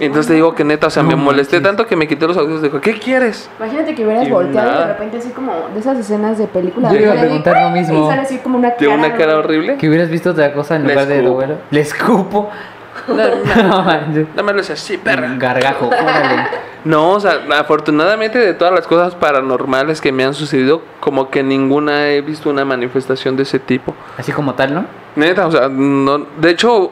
[0.00, 1.68] Entonces te digo que neta, o sea, No me molesté manches.
[1.68, 3.48] tanto que me quité los audífonos y dijo, ¿qué quieres?
[3.58, 6.92] Imagínate que hubieras Y volteado y de repente así como de esas escenas de película.
[6.92, 8.04] Yo iba a preguntar lo mismo.
[8.06, 8.94] Y sale así como una De cara.
[8.94, 9.76] una cara horrible.
[9.76, 11.34] Que hubieras visto otra cosa en Le lugar de escupo.
[11.34, 11.54] duelo.
[11.70, 12.50] Le escupo.
[13.08, 13.14] No,
[13.68, 14.26] No, manches.
[14.30, 15.32] Nada más le decía, sí, perra.
[15.36, 16.42] Gargajo, órale.
[16.84, 21.42] No, o sea, afortunadamente de todas las cosas paranormales que me han sucedido, como que
[21.42, 23.94] ninguna he visto una manifestación de ese tipo.
[24.18, 24.84] Así como tal, ¿no?
[25.16, 26.90] Neta, o sea, no, de hecho,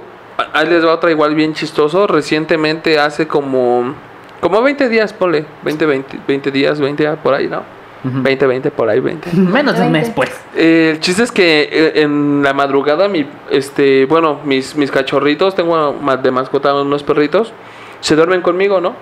[0.52, 2.07] ahí les va otra igual bien chistoso.
[2.07, 3.94] Recientemente, hace como,
[4.40, 7.62] como 20 días, ponle, 20, 20, 20 días, 20 días por ahí, ¿no?
[8.05, 8.22] Ujú.
[8.22, 9.33] 20, 20 por ahí, 20.
[9.37, 10.31] Menos de un mes, pues.
[10.57, 15.55] Eh, el chiste es que eh, en la madrugada, mi, este, bueno, mis, mis cachorritos,
[15.55, 17.52] tengo de mascota unos perritos,
[18.00, 18.94] se duermen conmigo, ¿no?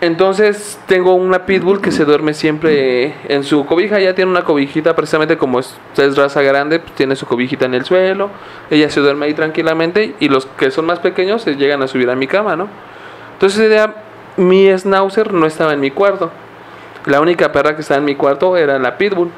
[0.00, 4.94] Entonces tengo una pitbull que se duerme siempre en su cobija, ya tiene una cobijita,
[4.94, 8.28] precisamente como es, es raza grande, pues, tiene su cobijita en el suelo,
[8.70, 12.10] ella se duerme ahí tranquilamente y los que son más pequeños se llegan a subir
[12.10, 12.68] a mi cama, ¿no?
[13.34, 13.88] Entonces
[14.36, 16.30] mi schnauzer no estaba en mi cuarto,
[17.06, 19.30] la única perra que estaba en mi cuarto era la pitbull.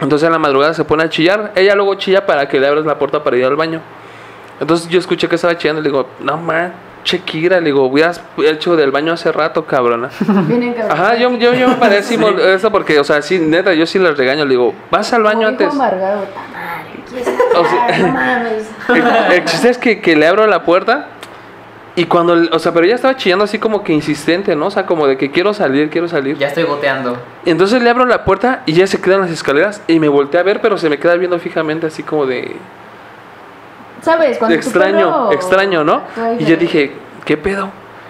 [0.00, 1.52] Entonces en la madrugada se pone a chillar.
[1.54, 3.80] Ella luego chilla para que le abras la puerta para ir al baño.
[4.58, 8.20] Entonces yo escuché que estaba chillando y le digo, no man, Kira, le digo, hubieras
[8.38, 10.10] hecho del baño hace rato, cabrona.
[10.90, 13.98] Ajá, yo, yo, yo me parece mol- eso porque, o sea, sí, neta, yo sí
[13.98, 15.72] les regaño, le digo, vas al baño antes.
[15.72, 19.28] Amargado, "Ta madre, ¿quieres O sea-.
[19.30, 21.06] El, el chiste es que, que le abro la puerta
[21.96, 24.66] y cuando, o sea, pero ella estaba chillando así como que insistente, ¿no?
[24.66, 26.36] O sea, como de que quiero salir, quiero salir.
[26.38, 27.16] Ya estoy goteando.
[27.44, 30.38] Entonces le abro la puerta y ya se queda en las escaleras y me volteé
[30.40, 32.56] a ver, pero se me queda viendo fijamente así como de...
[34.02, 34.38] ¿Sabes?
[34.38, 36.02] Cuando extraño, perro extraño, ¿no?
[36.38, 36.92] Y yo dije,
[37.24, 37.68] ¿qué pedo?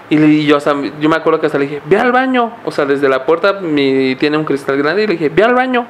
[0.09, 2.53] Y, yo hasta, yo me acuerdo que hasta le dije, ve al baño.
[2.65, 5.55] O sea, desde la puerta mi, tiene un cristal grande y le dije, ve al
[5.55, 5.87] baño.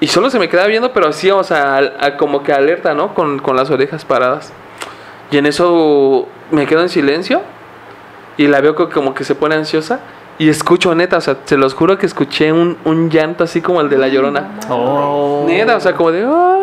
[0.00, 2.94] Y solo se me quedaba viendo, pero así, o sea, al- a- como que alerta,
[2.94, 3.12] ¿no?
[3.14, 4.52] Con, con las orejas paradas.
[5.30, 7.42] Y en eso me quedo en silencio
[8.36, 10.00] y la veo como que se pone ansiosa.
[10.38, 13.82] Y escucho, neta, o sea, se los juro que escuché un, un llanto así como
[13.82, 14.52] el de la llorona.
[14.70, 15.44] Oh.
[15.46, 16.24] Neta, o sea, como de.
[16.26, 16.56] "Ah",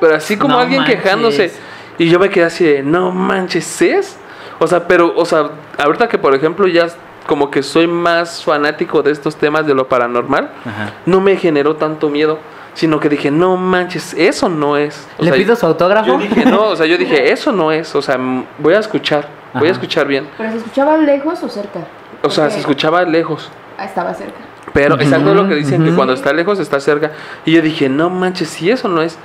[0.00, 1.02] Pero así como No alguien manches.
[1.02, 1.52] quejándose.
[1.98, 4.16] Y yo me quedé así de, no manches, ¿es?
[4.58, 6.88] O sea, pero, o sea, ahorita que por ejemplo ya
[7.26, 10.92] como que soy más fanático de estos temas de lo paranormal, Ajá.
[11.06, 12.38] no me generó tanto miedo,
[12.74, 15.06] sino que dije, no manches, eso no es.
[15.18, 16.06] O ¿Le sea, pido su autógrafo?
[16.06, 18.18] Yo dije, no, o sea, yo dije, eso no es, o sea,
[18.58, 20.28] voy a escuchar, voy a escuchar bien.
[20.38, 21.80] ¿Pero se escuchaba lejos o cerca?
[22.22, 23.50] O sea, se escuchaba lejos.
[23.78, 24.38] Ah, estaba cerca.
[24.72, 27.12] Pero exacto lo que dicen, que cuando está lejos está cerca.
[27.44, 29.18] Y yo dije, no manches, si eso no es.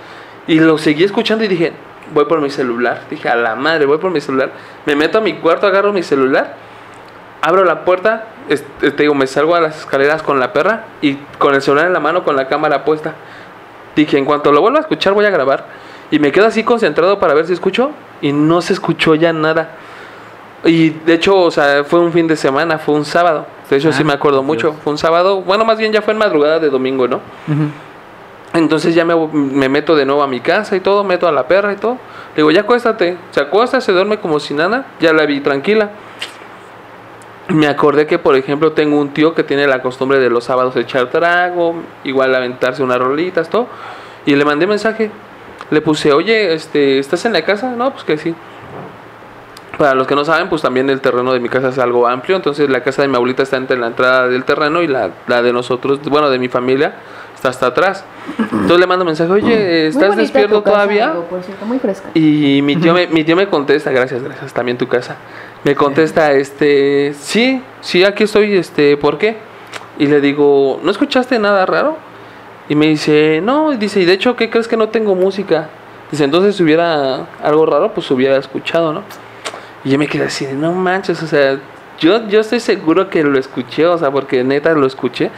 [0.47, 1.73] Y lo seguí escuchando y dije,
[2.13, 3.01] voy por mi celular.
[3.09, 4.51] Dije, a la madre, voy por mi celular.
[4.85, 6.55] Me meto a mi cuarto, agarro mi celular,
[7.41, 10.85] abro la puerta, es- eh, te digo, me salgo a las escaleras con la perra
[11.01, 13.13] y con el celular en la mano, con la cámara puesta.
[13.95, 15.65] Dije, en cuanto lo vuelva a escuchar, voy a grabar.
[16.09, 17.91] Y me quedo así concentrado para ver si escucho.
[18.21, 19.69] Y no se escuchó ya nada.
[20.63, 23.45] Y de hecho, o sea, fue un fin de semana, fue un sábado.
[23.69, 24.45] De hecho, sí Ah, me acuerdo Dios.
[24.45, 24.73] mucho.
[24.83, 27.17] Fue un sábado, bueno, más bien ya fue en madrugada de domingo, ¿no?
[27.47, 27.69] Ujú.
[28.53, 31.47] Entonces ya me, me meto de nuevo a mi casa y todo, meto a la
[31.47, 31.93] perra y todo.
[32.35, 33.17] Le digo, ya acuéstate.
[33.31, 34.87] Se acuesta, se duerme como si nada.
[34.99, 35.91] Ya la vi tranquila.
[37.47, 40.75] Me acordé que, por ejemplo, tengo un tío que tiene la costumbre de los sábados
[40.75, 43.67] echar trago, igual aventarse unas rolitas, todo.
[44.25, 45.11] Y le mandé mensaje.
[45.69, 47.71] Le puse, oye, este, ¿estás en la casa?
[47.71, 48.35] No, pues que sí.
[49.77, 52.35] Para los que no saben, pues también el terreno de mi casa es algo amplio.
[52.35, 55.41] Entonces la casa de mi abuelita está entre la entrada del terreno y la, la
[55.41, 56.95] de nosotros, bueno, de mi familia,
[57.41, 58.03] está hasta atrás.
[58.37, 61.09] Entonces le mando mensaje, oye, ¿estás despierto tu casa, todavía?
[61.09, 62.09] amigo, por cierto, muy fresca.
[62.13, 65.15] Y mi tío, me, mi tío me contesta, gracias, gracias, también tu casa.
[65.63, 69.37] Me contesta, este, sí, sí, aquí estoy, este, ¿por qué?
[69.97, 71.97] Y le digo, ¿no escuchaste nada raro?
[72.69, 75.69] Y me dice, no, y dice, y de hecho, ¿qué crees que no tengo música?
[76.11, 79.01] Dice, entonces si hubiera algo raro, pues hubiera escuchado, ¿no?
[79.83, 81.57] Y yo me quedé así, de, no manches, o sea,
[81.99, 85.31] yo, yo estoy seguro que lo escuché, o sea, porque neta lo escuché,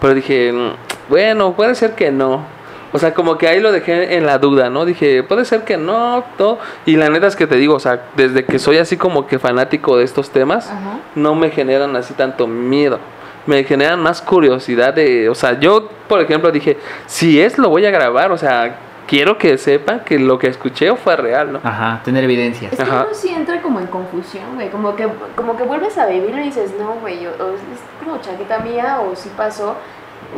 [0.00, 0.72] pero dije, "Mm,
[1.08, 2.44] bueno, puede ser que no.
[2.92, 4.84] O sea, como que ahí lo dejé en la duda, ¿no?
[4.84, 6.58] Dije, puede ser que no, todo.
[6.86, 9.38] Y la neta es que te digo, o sea, desde que soy así como que
[9.38, 11.00] fanático de estos temas, Ajá.
[11.14, 12.98] no me generan así tanto miedo.
[13.44, 17.84] Me generan más curiosidad de, o sea, yo, por ejemplo, dije, si es, lo voy
[17.84, 21.60] a grabar, o sea, quiero que sepan que lo que escuché fue real, ¿no?
[21.62, 22.72] Ajá, tener evidencias.
[22.72, 23.04] Es que Ajá.
[23.06, 24.70] uno sí entra como en confusión, güey.
[24.70, 27.60] Como que, como que vuelves a vivirlo y dices, no, güey, o, o es
[28.02, 29.76] como chaqueta mía o sí pasó.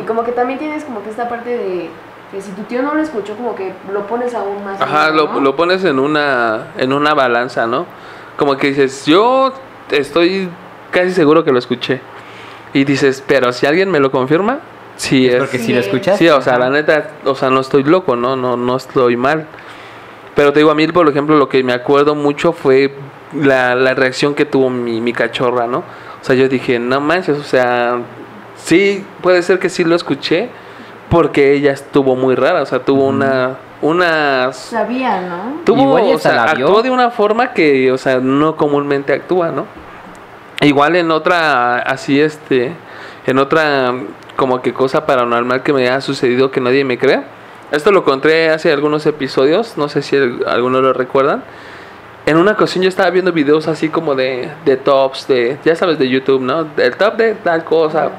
[0.00, 1.90] Y como que también tienes como que esta parte de
[2.31, 4.81] que si tu tío no lo escuchó, como que lo pones aún más.
[4.81, 5.40] Ajá, lo, ¿no?
[5.40, 7.87] lo pones en una, en una balanza, ¿no?
[8.37, 9.52] Como que dices, yo
[9.90, 10.48] estoy
[10.90, 12.00] casi seguro que lo escuché.
[12.74, 14.59] Y dices, pero si alguien me lo confirma,
[14.98, 15.38] sí Es es.
[15.40, 16.18] porque si lo escuchas.
[16.18, 18.37] Sí, o sea, la neta, o sea, no estoy loco, ¿no?
[18.37, 19.46] No, no estoy mal.
[20.34, 22.94] Pero te digo, a mí, por ejemplo, lo que me acuerdo mucho fue
[23.32, 25.78] la, la reacción que tuvo mi, mi cachorra, ¿no?
[25.78, 27.98] O sea, yo dije, no manches, o sea,
[28.56, 30.48] sí, puede ser que sí lo escuché,
[31.08, 35.61] porque ella estuvo muy rara, o sea, tuvo una, una Sabía, ¿no?
[35.64, 36.66] tuvo, Igual o sea, la vio.
[36.66, 39.66] actuó de una forma que, o sea, no comúnmente actúa, ¿no?
[40.61, 42.72] Igual en otra, así este,
[43.26, 43.94] en otra
[44.38, 47.22] como que cosa paranormal que me ha sucedido que nadie me cree.
[47.72, 51.42] Esto lo conté hace algunos episodios, no sé si el- algunos lo recuerdan.
[52.24, 55.98] En una ocasión yo estaba viendo videos así como de, de tops, de, ya sabes,
[55.98, 56.68] de YouTube, ¿no?
[56.77, 58.11] El top de tal cosa.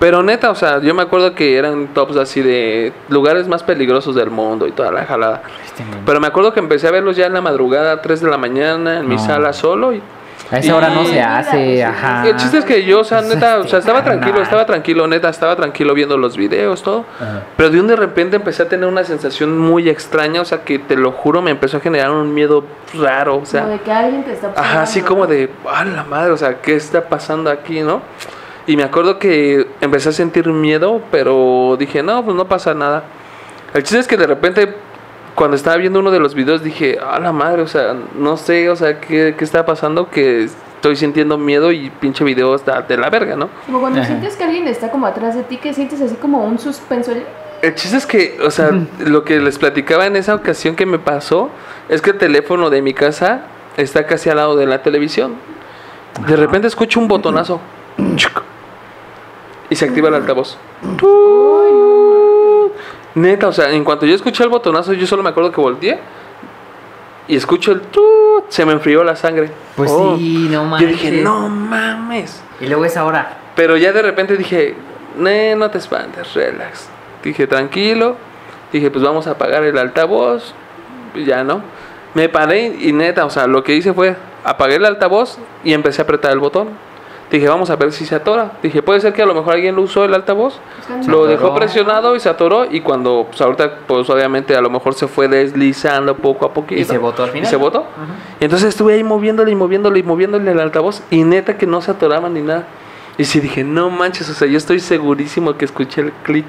[0.00, 4.14] Pero neta, o sea, yo me acuerdo que eran tops así de lugares más peligrosos
[4.16, 5.42] del mundo y toda la jalada.
[5.64, 5.84] Este.
[6.04, 8.98] Pero me acuerdo que empecé a verlos ya en la madrugada, 3 de la mañana,
[8.98, 9.24] en mi No.
[9.24, 9.92] sala solo.
[9.92, 10.02] Y,
[10.50, 12.26] A esa hora no se hace, ajá.
[12.26, 15.28] el chiste es que yo, o sea, neta, o sea, estaba tranquilo, estaba tranquilo, neta,
[15.28, 17.04] estaba tranquilo viendo los videos, todo.
[17.20, 17.42] Ajá.
[17.56, 20.78] Pero de un de repente empecé a tener una sensación muy extraña, o sea, que
[20.78, 23.62] te lo juro, me empezó a generar un miedo raro, o sea.
[23.62, 26.62] como de que alguien te está Ajá, así como de, a la madre, o sea,
[26.62, 28.00] ¿qué está pasando aquí, no?
[28.66, 33.04] Y me acuerdo que empecé a sentir miedo, pero dije, no, pues no pasa nada.
[33.74, 34.74] El chiste es que de repente,
[35.38, 38.68] cuando estaba viendo uno de los videos, dije, a la madre, o sea, no sé,
[38.70, 40.10] o sea, ¿qué, qué está pasando?
[40.10, 43.48] Que estoy sintiendo miedo y pinche video está de la verga, ¿no?
[43.66, 44.08] Como cuando Ajá.
[44.08, 47.12] sientes que alguien está como atrás de ti, que sientes así como un suspenso.
[47.12, 50.98] el- chiste es que, o sea, lo que les platicaba en esa ocasión que me
[50.98, 51.50] pasó
[51.88, 53.42] es que el teléfono de mi casa
[53.76, 55.36] está casi al lado de la televisión.
[56.26, 57.60] De repente escucho un botonazo.
[59.70, 60.58] Y se activa el altavoz.
[63.18, 65.98] Neta, o sea, en cuanto yo escuché el botonazo, yo solo me acuerdo que volteé
[67.26, 68.02] y escucho el tu,
[68.48, 69.50] se me enfrió la sangre.
[69.76, 70.16] Pues Oh.
[70.16, 70.88] sí, no Yo mames.
[70.88, 72.42] dije, no mames.
[72.60, 73.36] Y luego esa hora.
[73.54, 74.74] Pero ya de repente dije,
[75.18, 76.88] "Ne, no te espantes, relax.
[77.22, 78.16] Dije, tranquilo.
[78.72, 80.54] Dije, pues vamos a apagar el altavoz.
[81.14, 81.62] Y Ya no.
[82.14, 86.00] Me paré y neta, o sea, lo que hice fue apagué el altavoz y empecé
[86.00, 86.68] a apretar el botón.
[87.30, 88.52] Dije, vamos a ver si se atora.
[88.62, 90.54] Dije, puede ser que a lo mejor alguien lo usó el altavoz,
[90.86, 91.26] Se lo atoró.
[91.26, 92.64] dejó presionado y se atoró.
[92.70, 96.80] Y cuando, pues ahorita, pues obviamente a lo mejor se fue deslizando poco a poquito.
[96.80, 97.50] Y se botó al Y final.
[97.50, 97.84] se botó.
[98.40, 101.82] Y entonces estuve ahí moviéndole y moviéndole y moviéndole el altavoz y neta que no
[101.82, 102.64] se atoraba ni nada.
[103.18, 106.46] Y sí dije, no manches, o sea, yo estoy segurísimo que escuché el clic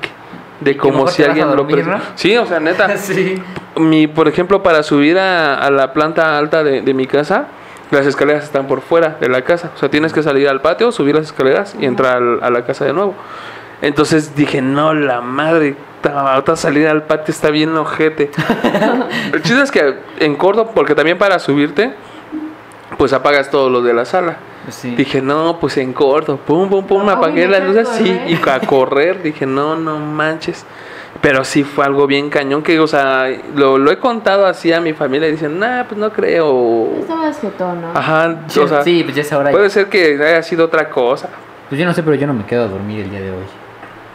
[0.61, 1.97] de Y como si alguien lo dormir, presionó.
[1.97, 2.03] ¿no?
[2.15, 2.95] Sí, o sea, neta.
[2.97, 3.41] sí.
[3.75, 7.47] Mi, por ejemplo, para subir a, a la planta alta de, de mi casa,
[7.91, 9.71] las escaleras están por fuera de la casa.
[9.75, 12.65] O sea, tienes que salir al patio, subir las escaleras y entrar al- a la
[12.65, 13.15] casa de nuevo.
[13.81, 18.29] Entonces dije, no, la madre, ahorita salir al patio está bien ojete.
[19.33, 21.93] El chiste es que en corto, porque también para subirte,
[22.97, 24.37] pues apagas todo lo de la sala.
[24.69, 24.93] Sí.
[24.95, 28.29] Dije, no, pues en corto, pum, pum, pum, No, me apagué las luces correr.
[28.29, 29.23] y a correr.
[29.23, 30.65] Dije, no, no manches.
[31.21, 34.79] Pero sí fue algo bien cañón que, o sea, lo, lo he contado así a
[34.79, 36.91] mi familia y dicen, nah, pues no creo.
[36.99, 37.89] Estabas jetón, ¿no?
[37.93, 39.51] Ajá, o sea, sí, pues ya es ahora.
[39.51, 41.27] puede ser que haya sido otra cosa.
[41.67, 43.43] Pues yo no sé, pero yo no me quedo a dormir el día de hoy.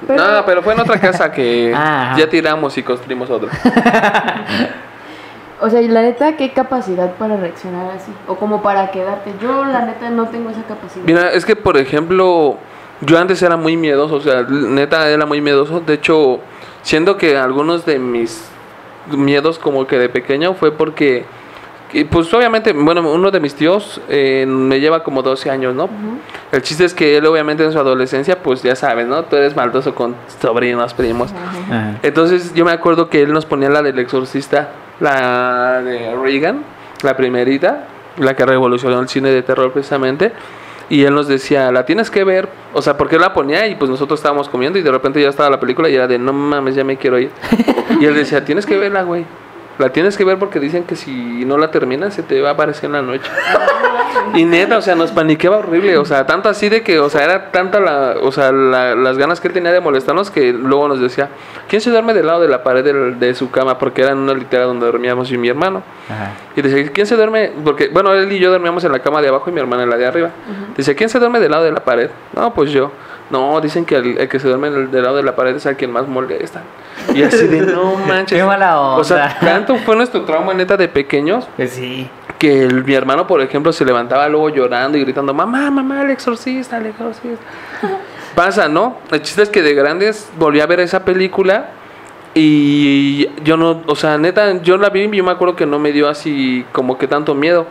[0.06, 2.16] Pero- no, pero fue en otra casa que Ajá.
[2.16, 3.50] ya tiramos y construimos otra.
[5.60, 8.12] O sea, y la neta, ¿qué capacidad para reaccionar así?
[8.26, 9.32] O como para quedarte.
[9.40, 11.04] Yo, la neta, no tengo esa capacidad.
[11.06, 12.56] Mira, es que por ejemplo,
[13.00, 15.80] yo antes era muy miedoso, o sea, neta era muy miedoso.
[15.80, 16.40] De hecho,
[16.84, 18.44] siendo que algunos de mis
[19.10, 21.24] miedos como que de pequeño fue porque,
[21.92, 25.88] y pues obviamente, bueno, uno de mis tíos eh, me lleva como 12 años, ¿no?
[26.52, 29.24] El chiste es que él obviamente en su adolescencia, pues ya sabes, ¿no?
[29.24, 31.32] Tú eres maldoso con sobrinos, primos.
[32.02, 34.70] Entonces yo me acuerdo que él nos ponía la del exorcista,
[35.00, 36.64] la de Reagan,
[37.02, 40.32] la primerita, la que revolucionó el cine de terror precisamente.
[40.88, 42.48] Y él nos decía, la tienes que ver.
[42.72, 45.28] O sea, porque él la ponía y pues nosotros estábamos comiendo y de repente ya
[45.28, 47.30] estaba la película y era de, no mames, ya me quiero ir.
[48.00, 49.24] y él decía, tienes que verla, güey.
[49.78, 52.52] La tienes que ver porque dicen que si no la terminas se te va a
[52.52, 53.28] aparecer en la noche.
[54.34, 57.24] Y neta, o sea, nos paniqueaba horrible, o sea, tanto así de que, o sea,
[57.24, 60.88] era tanta la, o sea, la- las ganas que él tenía de molestarnos que luego
[60.88, 61.28] nos decía,
[61.68, 62.84] ¿quién se duerme del lado de la pared
[63.16, 63.78] de, su cama?
[63.78, 65.82] Porque era en una litera donde dormíamos yo y mi hermano.
[66.08, 66.32] Ajá.
[66.56, 67.52] Y decía, ¿quién se duerme?
[67.64, 69.90] Porque, bueno, él y yo dormíamos en la cama de abajo y mi hermana en
[69.90, 70.30] la de arriba.
[70.76, 72.10] Dice, ¿quién se duerme del lado de la pared?
[72.34, 72.92] No, pues yo.
[73.30, 75.76] No, dicen que el, el que se duerme del lado de la pared es el
[75.76, 76.62] quien más molesta.
[77.14, 78.38] Y así de, no manches.
[78.38, 79.00] Qué mala onda.
[79.00, 82.08] O sea, tanto fue nuestro trauma neta de pequeños Pues sí.
[82.38, 86.10] que el- mi hermano, por ejemplo, se levantaba luego llorando y gritando, mamá, mamá, el
[86.10, 87.42] exorcista, el exorcista.
[88.34, 88.98] Pasa, ¿no?
[89.10, 91.68] El chiste es que de grandes volví a ver esa película
[92.36, 95.78] y yo no, o sea, neta, yo la vi y yo me acuerdo que no
[95.78, 97.66] me dio así como que tanto miedo.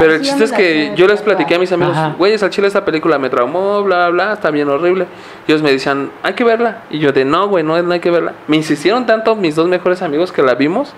[0.00, 2.84] Pero el chiste es que yo les platiqué a mis amigos, güeyes, al chile esta
[2.84, 5.06] película me traumó, bla, bla, está bien horrible.
[5.46, 6.82] Y ellos me decían, hay que verla.
[6.90, 8.32] Y yo de, no, güey, no, no hay que verla.
[8.48, 10.94] Me insistieron tanto mis dos mejores amigos que la vimos,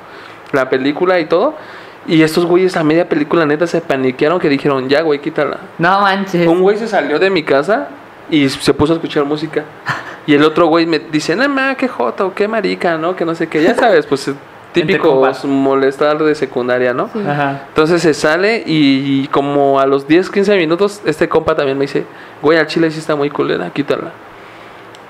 [0.53, 1.55] la película y todo.
[2.07, 5.59] Y estos güeyes a media película neta se paniquearon que dijeron, ya, güey, quítala.
[5.77, 6.49] No manches.
[6.49, 7.89] Un güey se salió de mi casa
[8.31, 9.65] y se puso a escuchar música.
[10.27, 13.17] Y el otro güey me dice, no, ma, qué joto, qué marica, ¿no?
[13.17, 13.63] Que no sé qué.
[13.63, 17.09] Ya sabes, pues Entre típico molestar de secundaria, ¿no?
[17.13, 17.21] Sí.
[17.27, 17.65] Ajá.
[17.69, 22.05] Entonces se sale y como a los 10, 15 minutos, este compa también me dice,
[22.43, 24.13] güey, al chile sí está muy culera, quítala.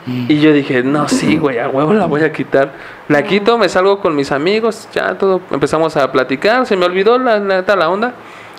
[0.06, 2.72] Y yo dije, no, sí, güey, a huevo la voy a quitar.
[3.08, 7.18] La quito, me salgo con mis amigos, ya todo, empezamos a platicar, se me olvidó
[7.18, 8.14] la la neta la onda.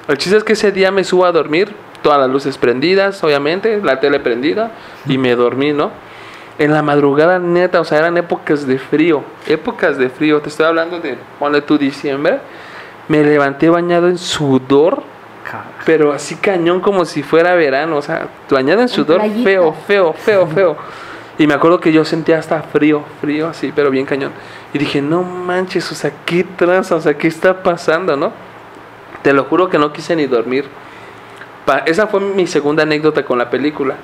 [0.07, 3.81] El chiste es que ese día me subo a dormir, todas las luces prendidas, obviamente,
[3.81, 4.71] la tele prendida,
[5.07, 5.91] y me dormí, ¿no?
[6.59, 10.65] En la madrugada, neta, o sea, eran épocas de frío, épocas de frío, te estoy
[10.65, 12.39] hablando de, ponle tú, diciembre.
[13.07, 15.03] Me levanté bañado en sudor,
[15.85, 20.47] pero así cañón como si fuera verano, o sea, bañado en sudor feo, feo, feo,
[20.47, 20.77] feo.
[21.37, 24.31] Y me acuerdo que yo sentía hasta frío, frío así, pero bien cañón.
[24.73, 26.95] Y dije, no manches, o sea, ¿qué tranza?
[26.95, 28.31] O sea, ¿qué está pasando, no?
[29.23, 30.65] Te lo juro que no quise ni dormir.
[31.85, 33.95] Esa fue mi segunda anécdota con la película.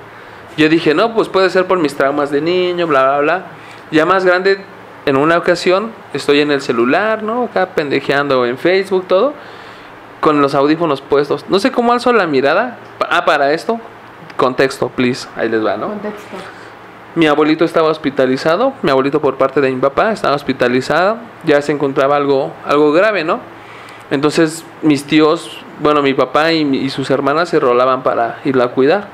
[0.58, 3.46] Yo dije, no, pues puede ser por mis traumas de niño, bla, bla, bla.
[3.92, 4.60] Ya más grande,
[5.06, 7.44] en una ocasión, estoy en el celular, ¿no?
[7.44, 9.34] Acá pendejeando en Facebook, todo
[10.20, 11.46] con los audífonos puestos.
[11.50, 12.78] No sé cómo alzo la mirada.
[13.10, 13.80] Ah, para esto,
[14.36, 15.28] contexto, please.
[15.36, 15.88] Ahí les va, ¿no?
[15.88, 16.38] Contexto.
[17.16, 21.72] Mi abuelito estaba hospitalizado, mi abuelito por parte de mi papá estaba hospitalizado, ya se
[21.72, 23.40] encontraba algo, algo grave, ¿no?
[24.12, 29.08] Entonces mis tíos, bueno, mi papá y, sus hermanas se rolaban para irlo a cuidar.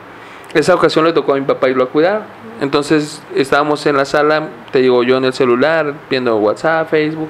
[0.53, 2.23] Esa ocasión le tocó a mi papá irlo a cuidar.
[2.61, 7.29] Entonces estábamos en la sala, te digo yo en el celular, viendo WhatsApp, Facebook.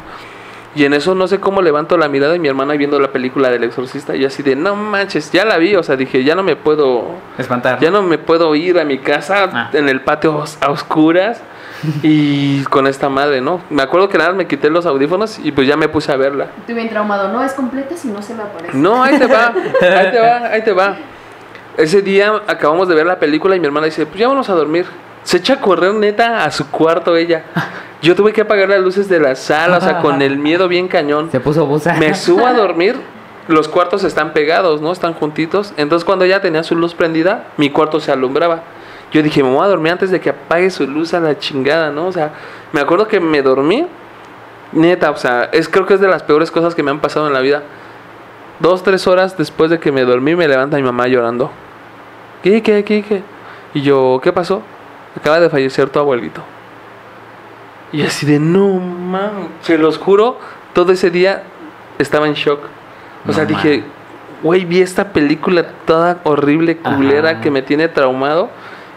[0.75, 3.49] Y en eso no sé cómo levanto la mirada y mi hermana viendo la película
[3.51, 6.41] del exorcista y así de, no manches, ya la vi, o sea, dije, ya no
[6.41, 7.79] me puedo, Espantar.
[7.79, 9.69] ya no me puedo ir a mi casa Ah.
[9.73, 11.41] en el patio a oscuras
[12.03, 13.61] y con esta madre, ¿no?
[13.69, 16.47] Me acuerdo que nada me quité los audífonos y pues ya me puse a verla.
[16.59, 17.29] Estoy bien traumado.
[17.29, 18.77] No es completa si no se me aparece.
[18.77, 19.47] No, ahí te va,
[19.81, 20.95] ahí te va, ahí te va.
[21.77, 24.53] Ese día acabamos de ver la película y mi hermana dice, pues ya vamos a
[24.53, 24.85] dormir.
[25.23, 27.43] Se echa a correr neta a su cuarto ella.
[28.01, 30.89] Yo tuve que apagar las luces de la sala, o sea, con el miedo bien
[30.89, 31.31] cañón.
[31.31, 31.93] Se puso buza.
[31.93, 32.97] Me subo a dormir,
[33.47, 34.91] los cuartos están pegados, ¿no?
[34.91, 35.73] Están juntitos.
[35.77, 38.63] Entonces cuando ella tenía su luz prendida, mi cuarto se alumbraba.
[39.13, 41.91] Yo dije, me voy a dormir antes de que apague su luz a la chingada,
[41.91, 42.07] ¿no?
[42.07, 42.31] O sea,
[42.71, 43.87] me acuerdo que me dormí,
[44.71, 47.27] neta, o sea, es, creo que es de las peores cosas que me han pasado
[47.27, 47.61] en la vida.
[48.59, 51.51] Dos, tres horas después de que me dormí, me levanta mi mamá llorando.
[52.41, 53.23] ¿Qué, qué, qué, qué?
[53.75, 54.63] Y yo, ¿qué pasó?
[55.15, 56.41] Acaba de fallecer tu abuelito.
[57.91, 60.39] Y así de, no, man, se los juro,
[60.73, 61.43] todo ese día
[61.99, 62.59] estaba en shock.
[62.63, 63.83] O No sea, dije,
[64.41, 67.41] güey, vi esta película toda horrible, culera, Ajá.
[67.41, 68.49] que me tiene traumado.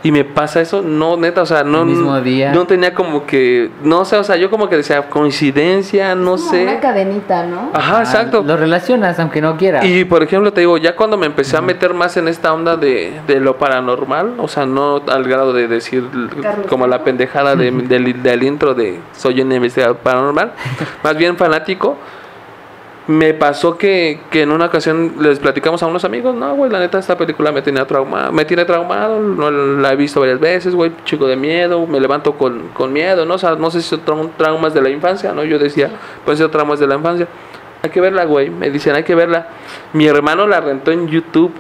[0.07, 1.81] Y me pasa eso, no, neta, o sea, no.
[1.81, 2.53] El mismo día.
[2.53, 3.71] No tenía como que.
[3.83, 6.63] No sé, o sea, yo como que decía, coincidencia, no Como sé.
[6.63, 7.71] Una cadenita, ¿no?
[7.73, 8.43] Ajá, Ah, exacto.
[8.47, 9.85] Lo relacionas aunque no quieras.
[9.85, 12.77] Y por ejemplo, te digo, ya cuando me empecé a meter más en esta onda
[12.77, 16.05] de, de lo paranormal, o sea, no al grado de decir
[16.43, 20.53] Carlos como la pendejada de- del, del intro de soy un investigador paranormal,
[21.03, 21.97] más bien fanático.
[23.09, 26.81] Me pasó que, que en una ocasión les platicamos a unos amigos, no, güey, la
[26.81, 30.75] neta esta película me tenía traumado, me tiene traumado, no la he visto varias veces,
[30.75, 33.35] güey, chico de miedo, me levanto con, con miedo, ¿no?
[33.35, 35.45] O sea, no sé si son trau- traumas de la infancia, ¿no?
[35.45, 35.89] Yo decía,
[36.25, 37.29] pueden ser traumas de la infancia.
[37.85, 39.47] Hay que verla, güey, me dicen, hay que verla.
[39.93, 41.53] Mi hermano la rentó en YouTube,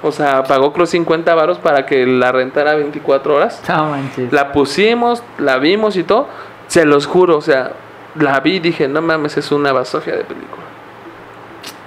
[0.00, 3.60] o sea, pagó creo 50 varos para que la rentara 24 horas.
[3.68, 4.32] No manches.
[4.32, 6.28] La pusimos, la vimos y todo.
[6.68, 7.72] Se los juro, o sea,
[8.14, 10.62] la vi y dije, no mames, es una basofia de película.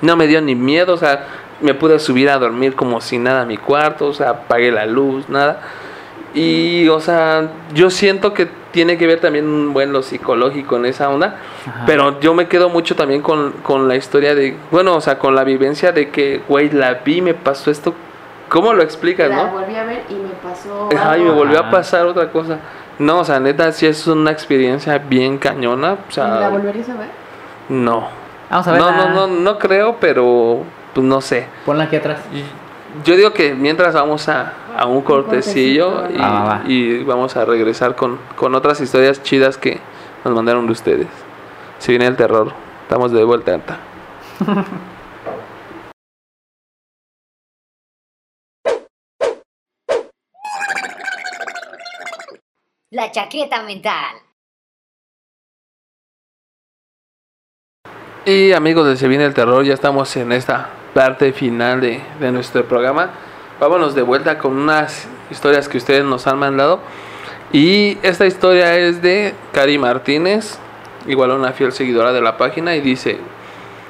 [0.01, 1.25] No me dio ni miedo, o sea,
[1.61, 4.85] me pude subir a dormir como si nada a mi cuarto, o sea, apagué la
[4.85, 5.61] luz, nada.
[6.33, 10.85] Y, o sea, yo siento que tiene que ver también un buen lo psicológico en
[10.85, 11.37] esa onda.
[11.65, 11.83] Ajá.
[11.87, 15.33] Pero yo me quedo mucho también con, con la historia de, bueno, o sea, con
[15.33, 17.95] la vivencia de que, güey, la vi, me pasó esto.
[18.49, 19.51] ¿Cómo lo explicas, La no?
[19.51, 20.89] volví a ver y me pasó.
[20.97, 22.59] Ay, me volvió a pasar otra cosa.
[22.99, 25.93] No, o sea, neta, sí es una experiencia bien cañona.
[25.93, 27.09] O ¿La volverías a ver?
[27.69, 28.26] no.
[28.49, 29.09] Vamos a No, verla.
[29.09, 31.47] no, no, no creo, pero pues no sé.
[31.65, 32.19] Ponla aquí atrás.
[33.03, 36.61] Yo digo que mientras vamos a, a un cortecillo y, Ah, va, va.
[36.67, 39.79] y vamos a regresar con, con otras historias chidas que
[40.23, 41.07] nos mandaron de ustedes.
[41.79, 43.53] Si viene el terror, estamos de vuelta.
[43.53, 43.77] Anta.
[52.91, 54.15] La chaqueta mental.
[58.27, 62.31] Y amigos de Se viene el terror, ya estamos en esta parte final de, de
[62.33, 63.11] nuestro programa.
[63.57, 66.81] Vámonos de vuelta con unas historias que ustedes nos han mandado.
[67.53, 70.59] Y esta historia es de Cari Martínez,
[71.07, 73.17] igual una fiel seguidora de la página, y dice,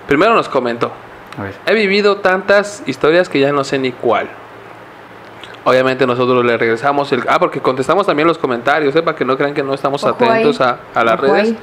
[0.08, 0.92] primero nos comentó,
[1.40, 1.56] A ver.
[1.66, 4.28] he vivido tantas historias que ya no sé ni cuál.
[5.64, 7.24] Obviamente nosotros le regresamos el...
[7.28, 9.02] Ah, porque contestamos también los comentarios, ¿eh?
[9.02, 11.48] para que no crean que no estamos Ojo atentos a, a las Ojo redes.
[11.48, 11.58] ahí.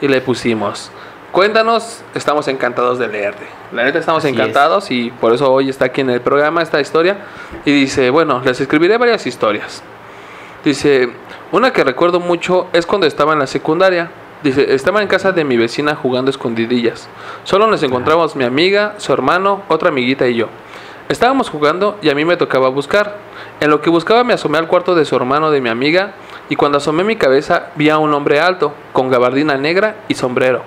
[0.00, 0.90] Y le pusimos,
[1.32, 3.44] cuéntanos, estamos encantados de leerte.
[3.72, 6.80] La neta estamos Así encantados y por eso hoy está aquí en el programa esta
[6.80, 7.16] historia.
[7.64, 9.82] Y dice, bueno, les escribiré varias historias.
[10.64, 11.10] Dice,
[11.50, 14.10] una que recuerdo mucho es cuando estaba en la secundaria.
[14.44, 17.08] Dice, estaba en casa de mi vecina jugando escondidillas.
[17.44, 20.48] Solo nos encontramos mi amiga, su hermano, otra amiguita y yo.
[21.08, 23.16] Estábamos jugando y a mí me tocaba buscar.
[23.60, 26.12] En lo que buscaba me asomé al cuarto de su hermano de mi amiga
[26.48, 30.62] y cuando asomé mi cabeza vi a un hombre alto, con gabardina negra y sombrero,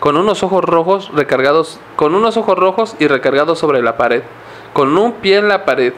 [0.00, 4.22] con unos ojos rojos recargados, con unos ojos rojos y recargados sobre la pared,
[4.72, 5.92] con un pie en la pared.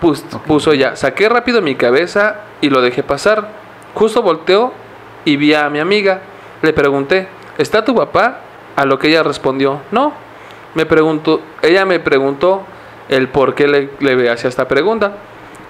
[0.00, 3.48] Pus- Puso ya, saqué rápido mi cabeza y lo dejé pasar.
[3.94, 4.72] Justo volteó
[5.24, 6.20] y vi a mi amiga.
[6.62, 8.40] Le pregunté, ¿está tu papá?
[8.76, 10.12] A lo que ella respondió, no.
[10.74, 12.62] Me preguntó, ella me preguntó
[13.08, 15.12] el por qué le, le hacía esta pregunta.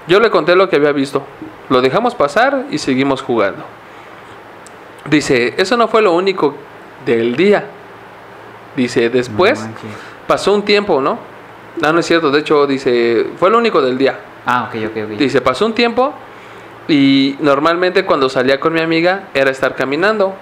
[0.09, 1.23] Yo le conté lo que había visto.
[1.69, 3.63] Lo dejamos pasar y seguimos jugando.
[5.09, 6.55] Dice, eso no fue lo único
[7.07, 7.65] del día.
[8.77, 9.71] Dice, después No
[10.27, 11.19] pasó un tiempo, ¿no?
[11.81, 12.31] No, no es cierto.
[12.31, 14.19] De hecho, dice, fue lo único del día.
[14.45, 15.19] Ah, ok, ok, ok.
[15.19, 16.13] Dice, pasó un tiempo
[16.89, 20.35] y normalmente cuando salía con mi amiga era estar caminando.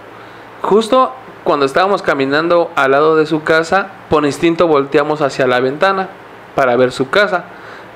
[0.62, 1.12] Justo
[1.42, 6.08] cuando estábamos caminando al lado de su casa, por instinto volteamos hacia la ventana
[6.54, 7.44] para ver su casa.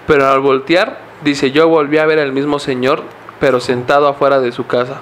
[0.07, 3.03] Pero al voltear, dice, yo volví a ver al mismo señor,
[3.41, 5.01] pero sentado afuera de su casa.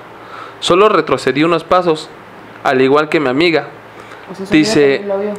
[0.61, 2.09] Solo retrocedí unos pasos,
[2.69, 3.69] al igual que mi amiga.
[4.31, 5.35] O sea, Dice- también lo vio.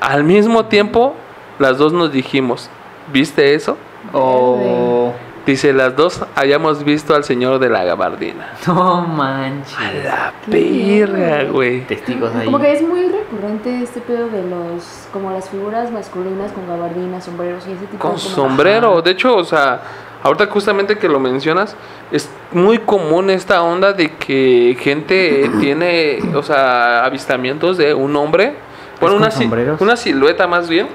[0.00, 1.14] Al mismo tiempo,
[1.58, 2.68] las dos nos dijimos,
[3.12, 3.76] ¿viste eso?
[4.12, 5.12] Oh,
[5.44, 8.52] Dice, las dos hayamos visto al señor de la gabardina.
[8.68, 9.76] no manches.
[9.76, 11.80] A la perra, güey.
[11.84, 12.44] Testigos ahí.
[12.44, 17.24] Como que es muy recurrente este pedo de los, como las figuras masculinas con gabardinas,
[17.24, 18.92] sombreros y ese tipo Con de como- sombrero.
[18.92, 19.02] Ajá.
[19.02, 19.82] De hecho, o sea,
[20.22, 21.76] ahorita justamente que lo mencionas,
[22.10, 28.54] es muy común esta onda de que gente tiene, o sea, avistamientos de un hombre,
[29.00, 29.80] bueno, una, si- sombreros?
[29.80, 30.86] una silueta más bien,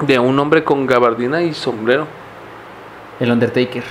[0.00, 2.06] de un hombre con gabardina y sombrero.
[3.20, 3.84] El Undertaker.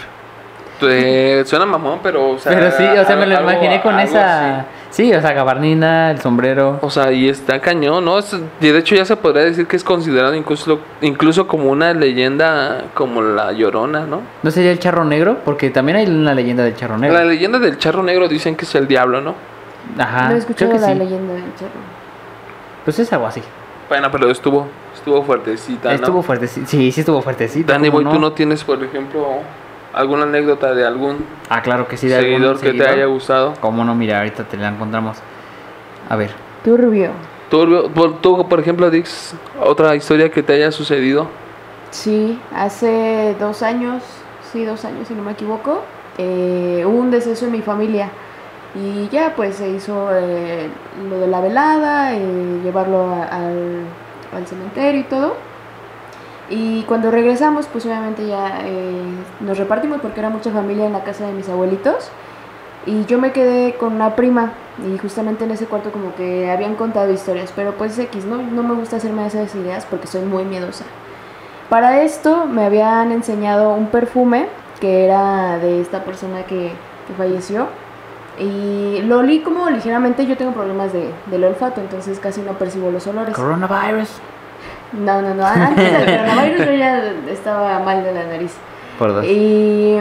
[0.84, 4.10] Eh, suena mamón, pero, o sea, Pero sí, o sea, me lo imaginé con algo
[4.10, 4.60] esa.
[4.62, 4.66] así.
[4.92, 6.78] Sí, o sea, gabardina, el sombrero.
[6.82, 8.20] O sea, y está cañón, ¿no?
[8.20, 11.94] Es- y de hecho ya se podría decir que es considerado incluso, incluso como una
[11.94, 14.22] leyenda como la Llorona, ¿no?
[14.44, 15.38] ¿No sería el charro negro?
[15.46, 17.18] Porque también hay una leyenda del charro negro.
[17.18, 19.34] La leyenda del charro negro dicen que es el diablo, ¿no?
[19.98, 20.28] Ajá.
[20.30, 21.00] No he escuchado creo que la sí.
[21.00, 21.72] leyenda del charro.
[22.84, 23.42] Pues es algo así.
[23.88, 25.96] Bueno, pero estuvo, estuvo fuertecita, ¿no?
[25.96, 26.68] Estuvo fuertecito.
[26.68, 27.72] Sí, sí estuvo fuertecito.
[27.72, 29.26] Danny ¿cómo Boy, ¿tú no tienes, por ejemplo,
[29.94, 33.54] alguna anécdota de algún Ah, claro que sí, de algún seguidor que te haya gustado?
[33.60, 33.94] ¿Cómo no?
[33.96, 35.18] Mira, ahorita te la encontramos.
[36.10, 36.32] A ver.
[36.64, 37.10] Turbio.
[37.50, 41.28] Tú, por- tú, por ejemplo, Dix, otra historia que te haya sucedido.
[41.90, 44.02] Sí, hace dos años,
[44.52, 45.82] sí, dos años si no me equivoco,
[46.18, 48.10] eh, hubo un deceso en mi familia
[48.74, 50.70] y ya pues se hizo eh,
[51.10, 53.82] lo de la velada, eh, llevarlo a- al,
[54.34, 55.36] al cementerio y todo.
[56.52, 59.02] Y cuando regresamos pues obviamente ya eh,
[59.40, 62.12] nos repartimos porque era mucha familia en la casa de mis abuelitos
[62.86, 64.52] y yo me quedé con una prima
[64.86, 68.38] y justamente en ese cuarto como que habían contado historias, pero pues X, ¿no?
[68.42, 70.84] No me gusta hacerme esas ideas porque soy muy miedosa.
[71.70, 74.48] Para esto me habían enseñado un perfume
[74.82, 76.74] que era de esta persona que,
[77.08, 77.68] que falleció.
[78.40, 82.90] Y lo olí como ligeramente, yo tengo problemas de, del olfato, entonces casi no percibo
[82.90, 83.36] los olores.
[83.36, 84.10] Coronavirus.
[84.94, 88.54] No, no, no, antes del coronavirus yo ya estaba mal de la nariz.
[89.00, 89.26] Por dos.
[89.26, 89.98] Y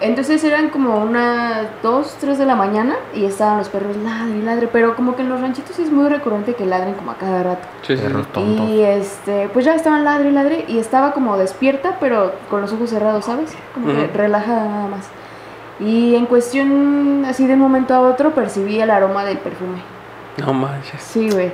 [0.00, 4.42] entonces eran como unas 2, 3 de la mañana y estaban los perros ladre y
[4.42, 7.42] ladre, pero como que en los ranchitos es muy recurrente que ladren como a cada
[7.42, 7.66] rato.
[7.82, 8.02] Sí, sí.
[8.02, 8.68] Perros tontos.
[8.68, 12.72] Y este, pues ya estaban ladre y ladre y estaba como despierta, pero con los
[12.72, 13.54] ojos cerrados, ¿sabes?
[13.74, 14.08] Como que Ujú.
[14.14, 15.08] relajada nada más.
[15.80, 19.78] Y en cuestión, así de un momento a otro, percibí el aroma del perfume.
[20.38, 21.00] No manches.
[21.00, 21.52] Sí, güey.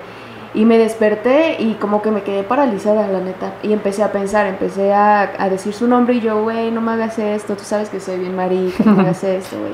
[0.55, 3.55] Y me desperté y como que me quedé paralizada, la neta.
[3.62, 6.92] Y empecé a pensar, empecé a, a decir su nombre y yo, güey, no me
[6.92, 9.72] hagas esto, tú sabes que soy bien marica, no me hagas esto, güey.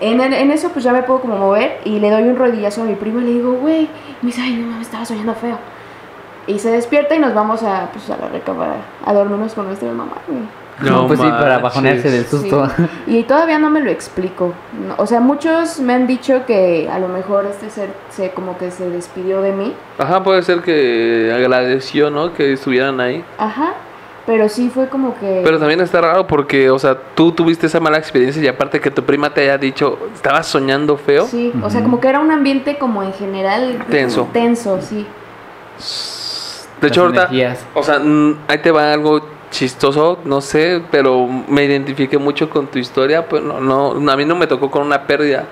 [0.00, 2.82] En, en- en eso pues ya me puedo como mover y le doy un rodillazo
[2.82, 3.88] a mi primo y le digo, güey, y
[4.22, 5.56] me dice, ay, no mames, estaba soñando feo.
[6.46, 8.74] Y se despierta y nos vamos a, pues, a la recámara
[9.04, 10.40] a dormirnos con nuestra mamá, güey.
[10.82, 12.68] No, pues sí, para bajonearse del susto.
[12.68, 12.82] Sí.
[13.06, 14.52] Y todavía no me lo explico.
[14.96, 18.70] O sea, muchos me han dicho que a lo mejor este ser se como que
[18.70, 19.74] se despidió de mí.
[19.98, 22.32] Ajá, puede ser que agradeció, ¿no?
[22.34, 23.24] Que estuvieran ahí.
[23.38, 23.74] Ajá.
[24.24, 25.40] Pero sí fue como que...
[25.44, 28.90] Pero también está raro porque, o sea, tú tuviste esa mala experiencia y aparte que
[28.90, 31.26] tu prima te haya dicho, estabas soñando feo.
[31.26, 33.84] Sí, o sea, como que era un ambiente como en general...
[33.90, 34.28] Tenso.
[34.32, 35.06] Tenso, sí.
[36.80, 37.30] De hecho, ahorita,
[37.74, 42.66] o sea, mm, ahí te va algo chistoso, no sé, pero me identifiqué mucho con
[42.66, 45.44] tu historia, pues no, no, a mí no me tocó con una pérdida,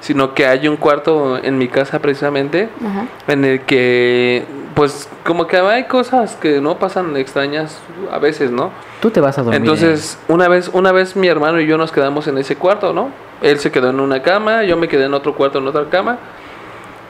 [0.00, 3.06] sino que hay un cuarto en mi casa precisamente Ajá.
[3.28, 7.78] en el que, pues, como que hay cosas que no pasan extrañas
[8.10, 8.70] a veces, ¿no?
[9.00, 9.60] Tú te vas a dormir.
[9.60, 13.10] Entonces, una vez, una vez mi hermano y yo nos quedamos en ese cuarto, ¿no?
[13.42, 16.18] Él se quedó en una cama, yo me quedé en otro cuarto, en otra cama.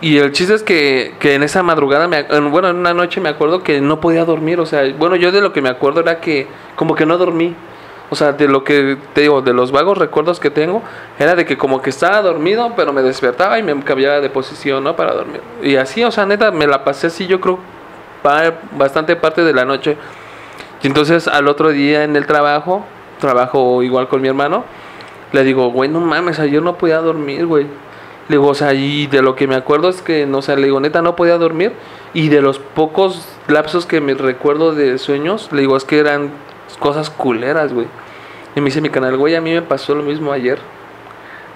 [0.02, 3.28] Y el chiste es que, que en esa madrugada, me, bueno, en una noche me
[3.28, 4.58] acuerdo que no podía dormir.
[4.58, 7.54] O sea, bueno, yo de lo que me acuerdo era que como que no dormí.
[8.10, 10.82] O sea, de lo que te digo, de los vagos recuerdos que tengo,
[11.20, 14.82] era de que como que estaba dormido, pero me despertaba y me cambiaba de posición,
[14.82, 14.96] ¿no?
[14.96, 15.40] Para dormir.
[15.62, 17.60] Y así, o sea, neta, me la pasé así, yo creo,
[18.76, 19.96] bastante parte de la noche.
[20.82, 22.84] Y entonces al otro día en el trabajo,
[23.20, 24.64] trabajo igual con mi hermano,
[25.30, 27.66] le digo, güey, no mames, ayer no podía dormir, güey.
[28.28, 30.64] Le digo, o sea, y de lo que me acuerdo es que, no sé, le
[30.64, 31.72] digo, neta, no podía dormir.
[32.14, 36.30] Y de los pocos lapsos que me recuerdo de sueños, le digo, es que eran
[36.78, 37.86] cosas culeras, güey.
[38.54, 40.58] Y me dice mi canal, güey, a mí me pasó lo mismo ayer.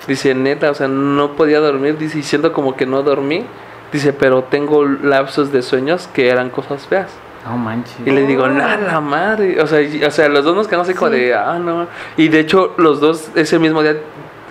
[0.07, 3.45] Dice, neta, o sea, no podía dormir, dice, y siento como que no dormí.
[3.93, 7.11] Dice, pero tengo lapsos de sueños que eran cosas feas.
[7.45, 7.97] No manches.
[8.05, 9.61] Y le digo, la madre.
[9.63, 11.19] O sea, y- o sea, los dos nos quedamos así como Sí.
[11.19, 11.87] de, ah, no.
[12.17, 13.97] Y de hecho, los dos ese mismo día,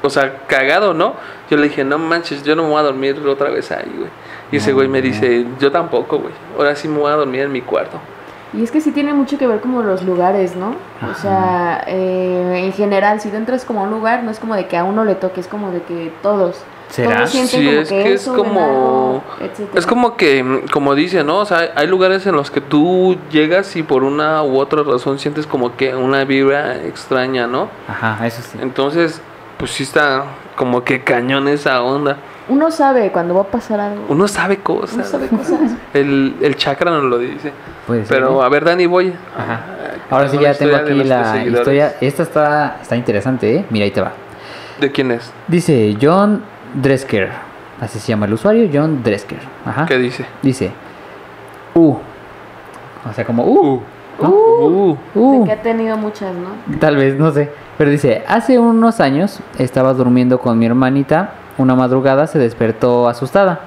[0.02, 1.14] o sea, cagado, ¿no?
[1.50, 4.10] Yo le dije, no manches, yo no me voy a dormir otra vez ahí, güey.
[4.52, 5.06] Y ese güey me no.
[5.06, 6.34] dice, yo tampoco, güey.
[6.58, 7.98] Ahora sí me voy a dormir en mi cuarto.
[8.54, 10.76] Y es que sí tiene mucho que ver como los lugares, ¿no?
[11.12, 14.56] O sea, eh, en general, si tú entras como a un lugar, no es como
[14.56, 16.64] de que a uno le toque, es como de que todos.
[16.90, 17.16] ¿Será?
[17.18, 19.24] Todos sienten Sí, como es que, que es eso, como-.
[19.74, 21.40] Es como que, como dice, ¿no?
[21.40, 24.84] O sea, hay- hay lugares en los que tú llegas y por una u otra
[24.84, 27.70] razón sientes como que una vibra extraña, ¿no?
[27.90, 28.58] Ajá, eso sí.
[28.62, 29.20] Entonces,
[29.58, 30.24] pues sí está
[30.56, 32.18] como que cañón esa onda.
[32.48, 34.06] Uno sabe cuando va a pasar algo.
[34.10, 35.10] Uno sabe Uno cosas.
[35.10, 35.60] sabe cosas.
[35.94, 37.52] El, el chakra nos lo dice.
[37.88, 39.14] Puede ser, Pero a ver, Dani, voy.
[39.38, 39.54] Ajá.
[40.12, 41.96] a- Ahora sí ya tengo aquí la historia.
[42.02, 43.66] Esta está, está interesante, ¿eh?
[43.72, 44.12] Mira, ahí te va.
[44.80, 45.32] ¿De quién es?
[45.48, 46.44] Dice John
[46.76, 47.32] Dresker.
[47.82, 49.40] Así se llama el usuario, John Dresker.
[49.66, 49.86] Ajá.
[49.88, 50.26] ¿Qué dice?
[50.42, 50.72] Dice.
[51.74, 51.96] Uh.
[53.10, 53.82] O sea, como uh.
[54.22, 54.30] ¿no?
[54.30, 55.40] Uh, Uh.
[55.42, 56.78] De que ha tenido muchas, ¿no?
[56.80, 57.52] Tal vez, no sé.
[57.78, 61.32] Pero dice, hace unos años estaba durmiendo con mi hermanita.
[61.58, 63.62] Una madrugada se despertó asustada.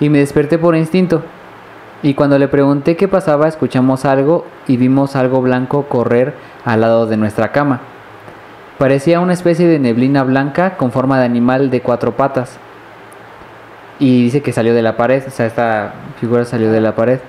[0.00, 1.22] Y me desperté por instinto.
[2.02, 6.34] Y cuando le pregunté qué pasaba, escuchamos algo y vimos algo blanco correr
[6.64, 7.80] al lado de nuestra cama.
[8.78, 12.58] Parecía una especie de neblina blanca con forma de animal de cuatro patas.
[13.98, 17.20] Y dice que salió de la pared, o sea, esta figura salió de la pared.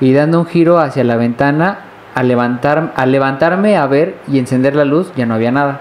[0.00, 4.74] y dando un giro hacia la ventana, al, levantar, al levantarme a ver y encender
[4.74, 5.80] la luz, ya no había nada.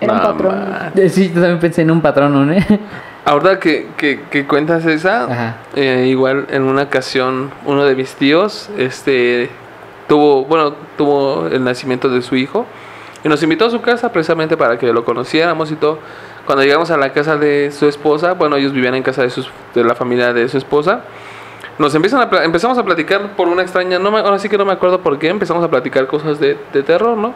[0.00, 0.58] Era un No, patrón.
[0.58, 0.92] man.
[0.96, 2.54] Eh, Sí, yo también pensé en un patrón, ¿no?
[3.24, 8.68] Ahora que, que, que cuentas esa, eh, igual en una ocasión uno de mis tíos,
[8.76, 9.48] este,
[10.08, 12.66] tuvo, bueno, tuvo el nacimiento de su hijo
[13.22, 16.00] y nos invitó a su casa precisamente para que lo conociéramos y todo.
[16.46, 19.48] Cuando llegamos a la casa de su esposa, bueno, ellos vivían en casa de, sus,
[19.72, 21.02] de la familia de su esposa,
[21.78, 24.64] nos empiezan a, empezamos a platicar por una extraña, no me, ahora sí que no
[24.64, 27.34] me acuerdo por qué, empezamos a platicar cosas de, de terror, ¿no?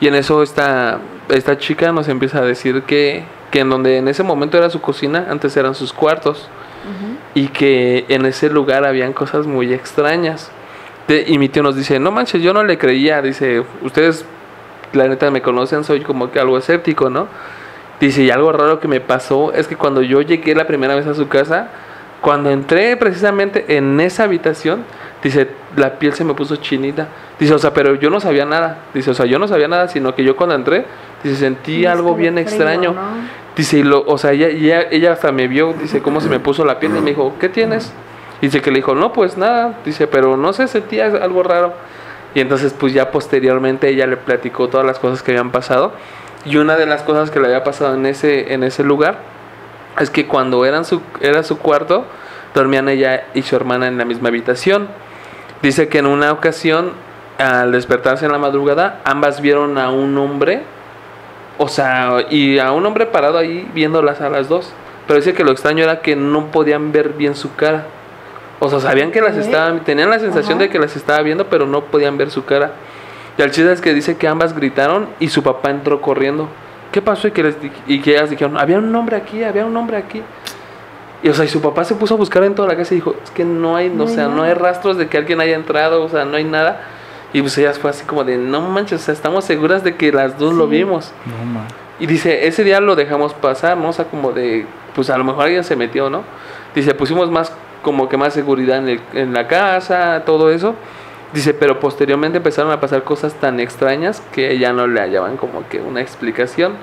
[0.00, 0.98] Y en eso esta,
[1.28, 4.80] esta chica nos empieza a decir que, que en donde en ese momento era su
[4.80, 6.48] cocina, antes eran sus cuartos.
[7.34, 10.50] Y que en ese lugar habían cosas muy extrañas.
[11.08, 13.20] De- y mi tío nos dice, no manches, yo no le creía.
[13.22, 14.24] Dice, ustedes
[14.92, 17.26] la neta me conocen, soy como que algo escéptico, ¿no?
[17.98, 21.06] Dice, y algo raro que me pasó es que cuando yo llegué la primera vez
[21.08, 21.70] a su casa,
[22.20, 24.84] cuando entré precisamente en esa habitación,
[25.22, 27.08] dice, la piel se me puso chinita.
[27.38, 28.78] Dice, o sea, pero yo no sabía nada.
[28.94, 30.86] Dice, o sea, yo no sabía nada, sino que yo cuando entré,
[31.22, 32.92] dice, sentí algo bien frío, extraño.
[32.92, 33.00] ¿no?
[33.54, 36.40] Dice, y lo, o sea, ella, ella, ella hasta me vio, dice, cómo se me
[36.40, 37.92] puso la piel y me dijo, ¿qué tienes?
[38.40, 41.74] Dice que le dijo, no, pues nada, dice, pero no sé, sentía algo raro.
[42.34, 45.92] Y entonces, pues ya posteriormente ella le platicó todas las cosas que habían pasado.
[46.44, 49.35] Y una de las cosas que le había pasado en ese, en ese lugar
[49.98, 52.04] es que cuando eran su, era su cuarto,
[52.54, 54.88] dormían ella y su hermana en la misma habitación.
[55.62, 56.92] Dice que en una ocasión,
[57.38, 60.62] al despertarse en la madrugada, ambas vieron a un hombre,
[61.58, 64.72] o sea, y a un hombre parado ahí viéndolas a las dos.
[65.06, 67.86] Pero dice que lo extraño era que no podían ver bien su cara.
[68.58, 70.64] O sea, sabían que las estaban, tenían la sensación Ajá.
[70.64, 72.72] de que las estaba viendo, pero no podían ver su cara.
[73.38, 76.48] Y al chiste es que dice que ambas gritaron y su papá entró corriendo.
[76.96, 77.28] ¿Qué pasó?
[77.28, 80.22] Y que, les y que ellas dijeron, había un hombre aquí, había un hombre aquí.
[81.22, 82.96] Y o sea, y su papá se puso a buscar en toda la casa y
[82.96, 85.56] dijo, es que no hay, No o sea, no hay rastros de que alguien haya
[85.56, 86.80] entrado, o sea, no hay nada.
[87.34, 90.10] Y pues ellas fue así como de, no manches, o sea, estamos seguras de que
[90.10, 90.70] las dos lo Sí.
[90.70, 91.12] vimos.
[91.26, 91.66] No, ma.
[92.00, 93.90] Y dice, ese día lo dejamos pasar, ¿no?
[93.90, 96.22] O sea, como de, pues a lo mejor alguien se metió, ¿no?
[96.74, 100.74] Dice, pusimos más, como que más seguridad en, el- en la casa, todo eso.
[101.32, 105.68] Dice, pero posteriormente empezaron a pasar cosas tan extrañas que ya no le hallaban como
[105.68, 106.74] que una explicación.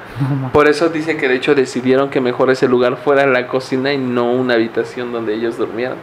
[0.51, 3.97] Por eso dice que de hecho decidieron que mejor ese lugar fuera la cocina y
[3.97, 5.97] no una habitación donde ellos durmieran.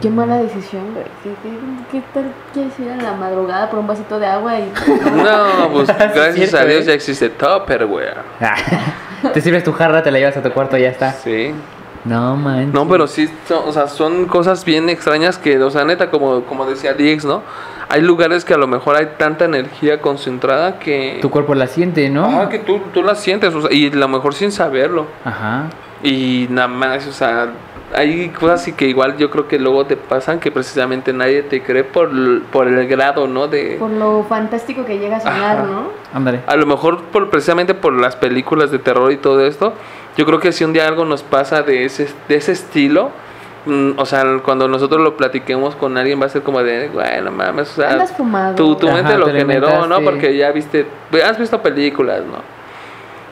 [0.00, 1.04] Qué mala decisión, güey.
[1.22, 1.56] ¿Qué, qué,
[1.90, 4.72] qué tal quieres ir en la madrugada por un vasito de agua y...
[5.16, 6.86] No, pues gracias cierto, a Dios ¿eh?
[6.88, 8.18] ya existe Tupperware.
[9.32, 11.12] Te sirves tu jarra, te la llevas a tu cuarto y ya está.
[11.12, 11.54] Sí.
[12.04, 12.72] No, man.
[12.72, 16.42] No, pero sí, son, o sea, son cosas bien extrañas que, o sea, neta, como,
[16.44, 17.42] como decía Dix, ¿no?
[17.88, 21.18] Hay lugares que a lo mejor hay tanta energía concentrada que...
[21.20, 22.24] Tu cuerpo la siente, ¿no?
[22.24, 25.06] Ajá, que tú, tú la sientes, o sea, y a lo mejor sin saberlo.
[25.24, 25.66] Ajá.
[26.02, 27.50] Y nada más, o sea,
[27.94, 31.62] hay cosas así que igual yo creo que luego te pasan que precisamente nadie te
[31.62, 32.10] cree por,
[32.44, 33.48] por el grado, ¿no?
[33.48, 33.76] De...
[33.78, 35.66] Por lo fantástico que llega a sonar, Ajá.
[35.66, 35.88] ¿no?
[36.12, 36.40] Ándale.
[36.46, 39.74] A lo mejor por, precisamente por las películas de terror y todo esto,
[40.16, 43.10] yo creo que si un día algo nos pasa de ese, de ese estilo,
[43.66, 47.30] mm, o sea, cuando nosotros lo platiquemos con alguien va a ser como de, bueno,
[47.30, 48.54] mames, o sea, fumado.
[48.54, 50.00] tu, tu Ajá, mente lo generó, ¿no?
[50.00, 50.86] Porque ya viste,
[51.24, 52.62] has visto películas, ¿no?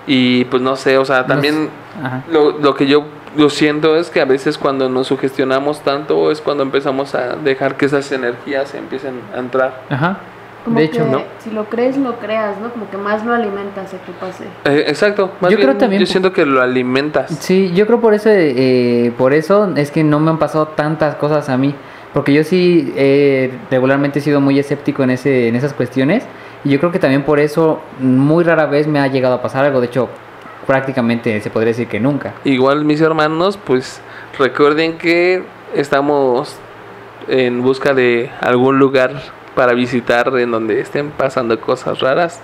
[0.06, 1.68] Y pues no sé, o sea, también
[2.30, 3.04] lo, lo que yo,
[3.36, 7.76] yo siento es que a veces cuando nos sugestionamos tanto es cuando empezamos a dejar
[7.76, 9.82] que esas energías empiecen a entrar.
[9.88, 10.18] Ajá.
[10.64, 11.22] Como de hecho, que ¿no?
[11.38, 12.70] Si lo crees, lo creas, ¿no?
[12.70, 14.44] Como que más lo alimentas a que pase.
[14.64, 17.30] Eh, exacto, más Yo bien, creo también yo siento que lo alimentas.
[17.40, 21.14] Sí, yo creo por eso, eh, por eso es que no me han pasado tantas
[21.14, 21.74] cosas a mí,
[22.12, 26.24] porque yo sí eh, regularmente he sido muy escéptico en ese, en esas cuestiones
[26.64, 29.64] y yo creo que también por eso muy rara vez me ha llegado a pasar
[29.64, 29.80] algo.
[29.80, 30.10] De hecho,
[30.70, 32.34] prácticamente se podría decir que nunca.
[32.44, 34.00] Igual mis hermanos, pues
[34.38, 35.42] recuerden que
[35.74, 36.54] estamos
[37.26, 39.20] en busca de algún lugar
[39.56, 42.40] para visitar en donde estén pasando cosas raras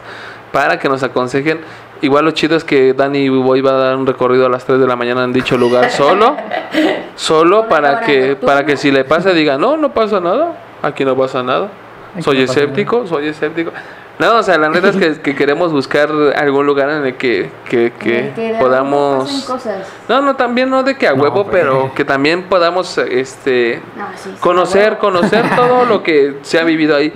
[0.50, 1.60] para que nos aconsejen.
[2.02, 4.80] Igual lo chido es que Dani Boy va a dar un recorrido a las 3
[4.80, 6.36] de la mañana en dicho lugar solo,
[7.14, 8.46] solo para que nocturna.
[8.54, 10.58] para que si le pasa diga, "No, no pasa nada.
[10.82, 11.68] Aquí no pasa nada."
[12.12, 13.70] Aquí Soy no pasa escéptico, soy escéptico.
[14.18, 17.50] No, o sea, la neta es que, que queremos buscar algún lugar en el que,
[17.68, 19.44] que, que En el que de podamos...
[19.44, 19.86] cosas.
[20.08, 21.50] No, no, también no de que a No, huevo, güey.
[21.50, 26.64] pero que también podamos este No, sí, sí, conocer, conocer todo lo que se ha
[26.64, 27.12] vivido ahí.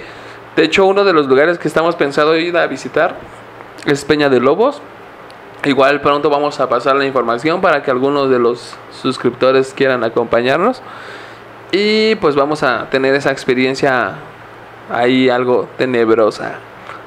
[0.57, 3.16] De hecho, uno de los lugares que estamos pensando ir a visitar
[3.86, 4.82] es Peña de Lobos.
[5.64, 10.82] Igual pronto vamos a pasar la información para que algunos de los suscriptores quieran acompañarnos.
[11.72, 14.16] Y pues vamos a tener esa experiencia
[14.92, 16.59] ahí algo tenebrosa.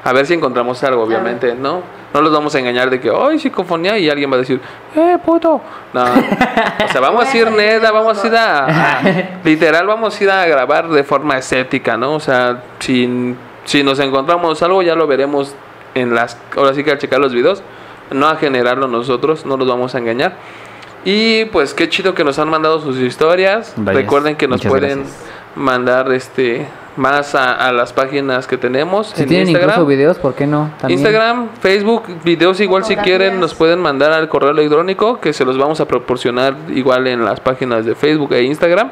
[0.05, 1.81] A ver si encontramos algo, obviamente, ¿no?
[2.13, 3.97] No los vamos a engañar de que, ¡ay, psicofonía!
[3.97, 4.59] Y alguien va a decir,
[4.95, 5.61] ¡eh, puto!
[5.93, 6.03] No.
[6.85, 8.65] O sea, vamos a ir neta, vamos a ir a,
[8.99, 9.01] a-
[9.43, 12.13] Literal, vamos a ir a grabar de forma escéptica, ¿no?
[12.15, 13.35] O sea, si,
[13.65, 15.55] si nos encontramos algo, ya lo veremos
[15.95, 16.37] en las.
[16.57, 17.63] Ahora sí que al checar los videos,
[18.11, 20.33] no a generarlo nosotros, no los vamos a engañar.
[21.05, 23.73] Y pues qué chido que nos han mandado sus historias.
[23.77, 25.25] Recuerden que nos muchas pueden gracias.
[25.55, 29.87] mandar este más a, a las páginas que tenemos Si en tienen incluso Instagram.
[29.87, 30.71] videos, ¿por qué no?
[30.79, 30.99] También.
[30.99, 35.57] Instagram, Facebook, videos igual si quieren nos pueden mandar al correo electrónico que se los
[35.57, 38.91] vamos a proporcionar igual en las páginas de Facebook e Instagram.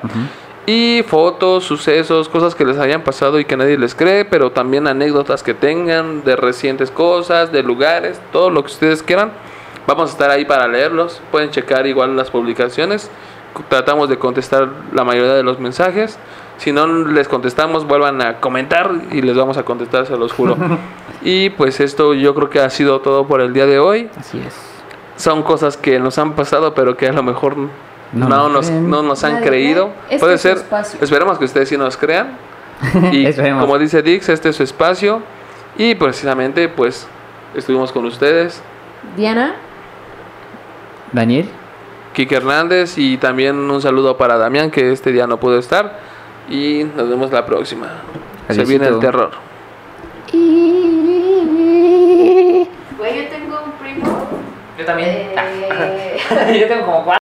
[0.68, 4.88] Y fotos, sucesos, cosas que les hayan pasado y que nadie les cree, pero también
[4.88, 9.32] anécdotas que tengan de recientes cosas, de lugares, todo lo que ustedes quieran.
[9.88, 11.20] Vamos a estar ahí para leerlos.
[11.32, 13.10] Pueden checar igual las publicaciones.
[13.70, 16.18] Tratamos de contestar la mayoría de los mensajes.
[16.58, 20.56] Si no les contestamos, vuelvan a comentar y les vamos a contestar, se los juro.
[21.22, 24.10] y pues esto yo creo que ha sido todo por el día de hoy.
[24.18, 24.56] Así es.
[25.16, 27.70] Son cosas que nos han pasado, pero que a lo mejor no,
[28.28, 29.91] No nos, no nos han creído.
[30.06, 30.58] Este Puede ser.
[30.58, 30.99] espacio.
[31.02, 32.38] Esperemos que ustedes sí nos crean.
[33.12, 33.64] Y Esperemos.
[33.64, 35.22] como dice Dix, este es su espacio.
[35.78, 37.08] Y precisamente, pues,
[37.56, 38.62] estuvimos con ustedes.
[39.16, 39.56] Diana,
[41.12, 41.49] Daniel.
[42.14, 45.99] Kike Hernández y también un saludo para Damián que este día no pudo estar
[46.49, 47.88] y nos vemos la próxima.
[48.49, 49.32] Se viene el terror.
[52.97, 54.28] güey, yo tengo un primo.
[54.78, 55.09] Yo también.
[55.09, 56.18] eh,
[56.59, 57.21] Yo tengo como cuatro.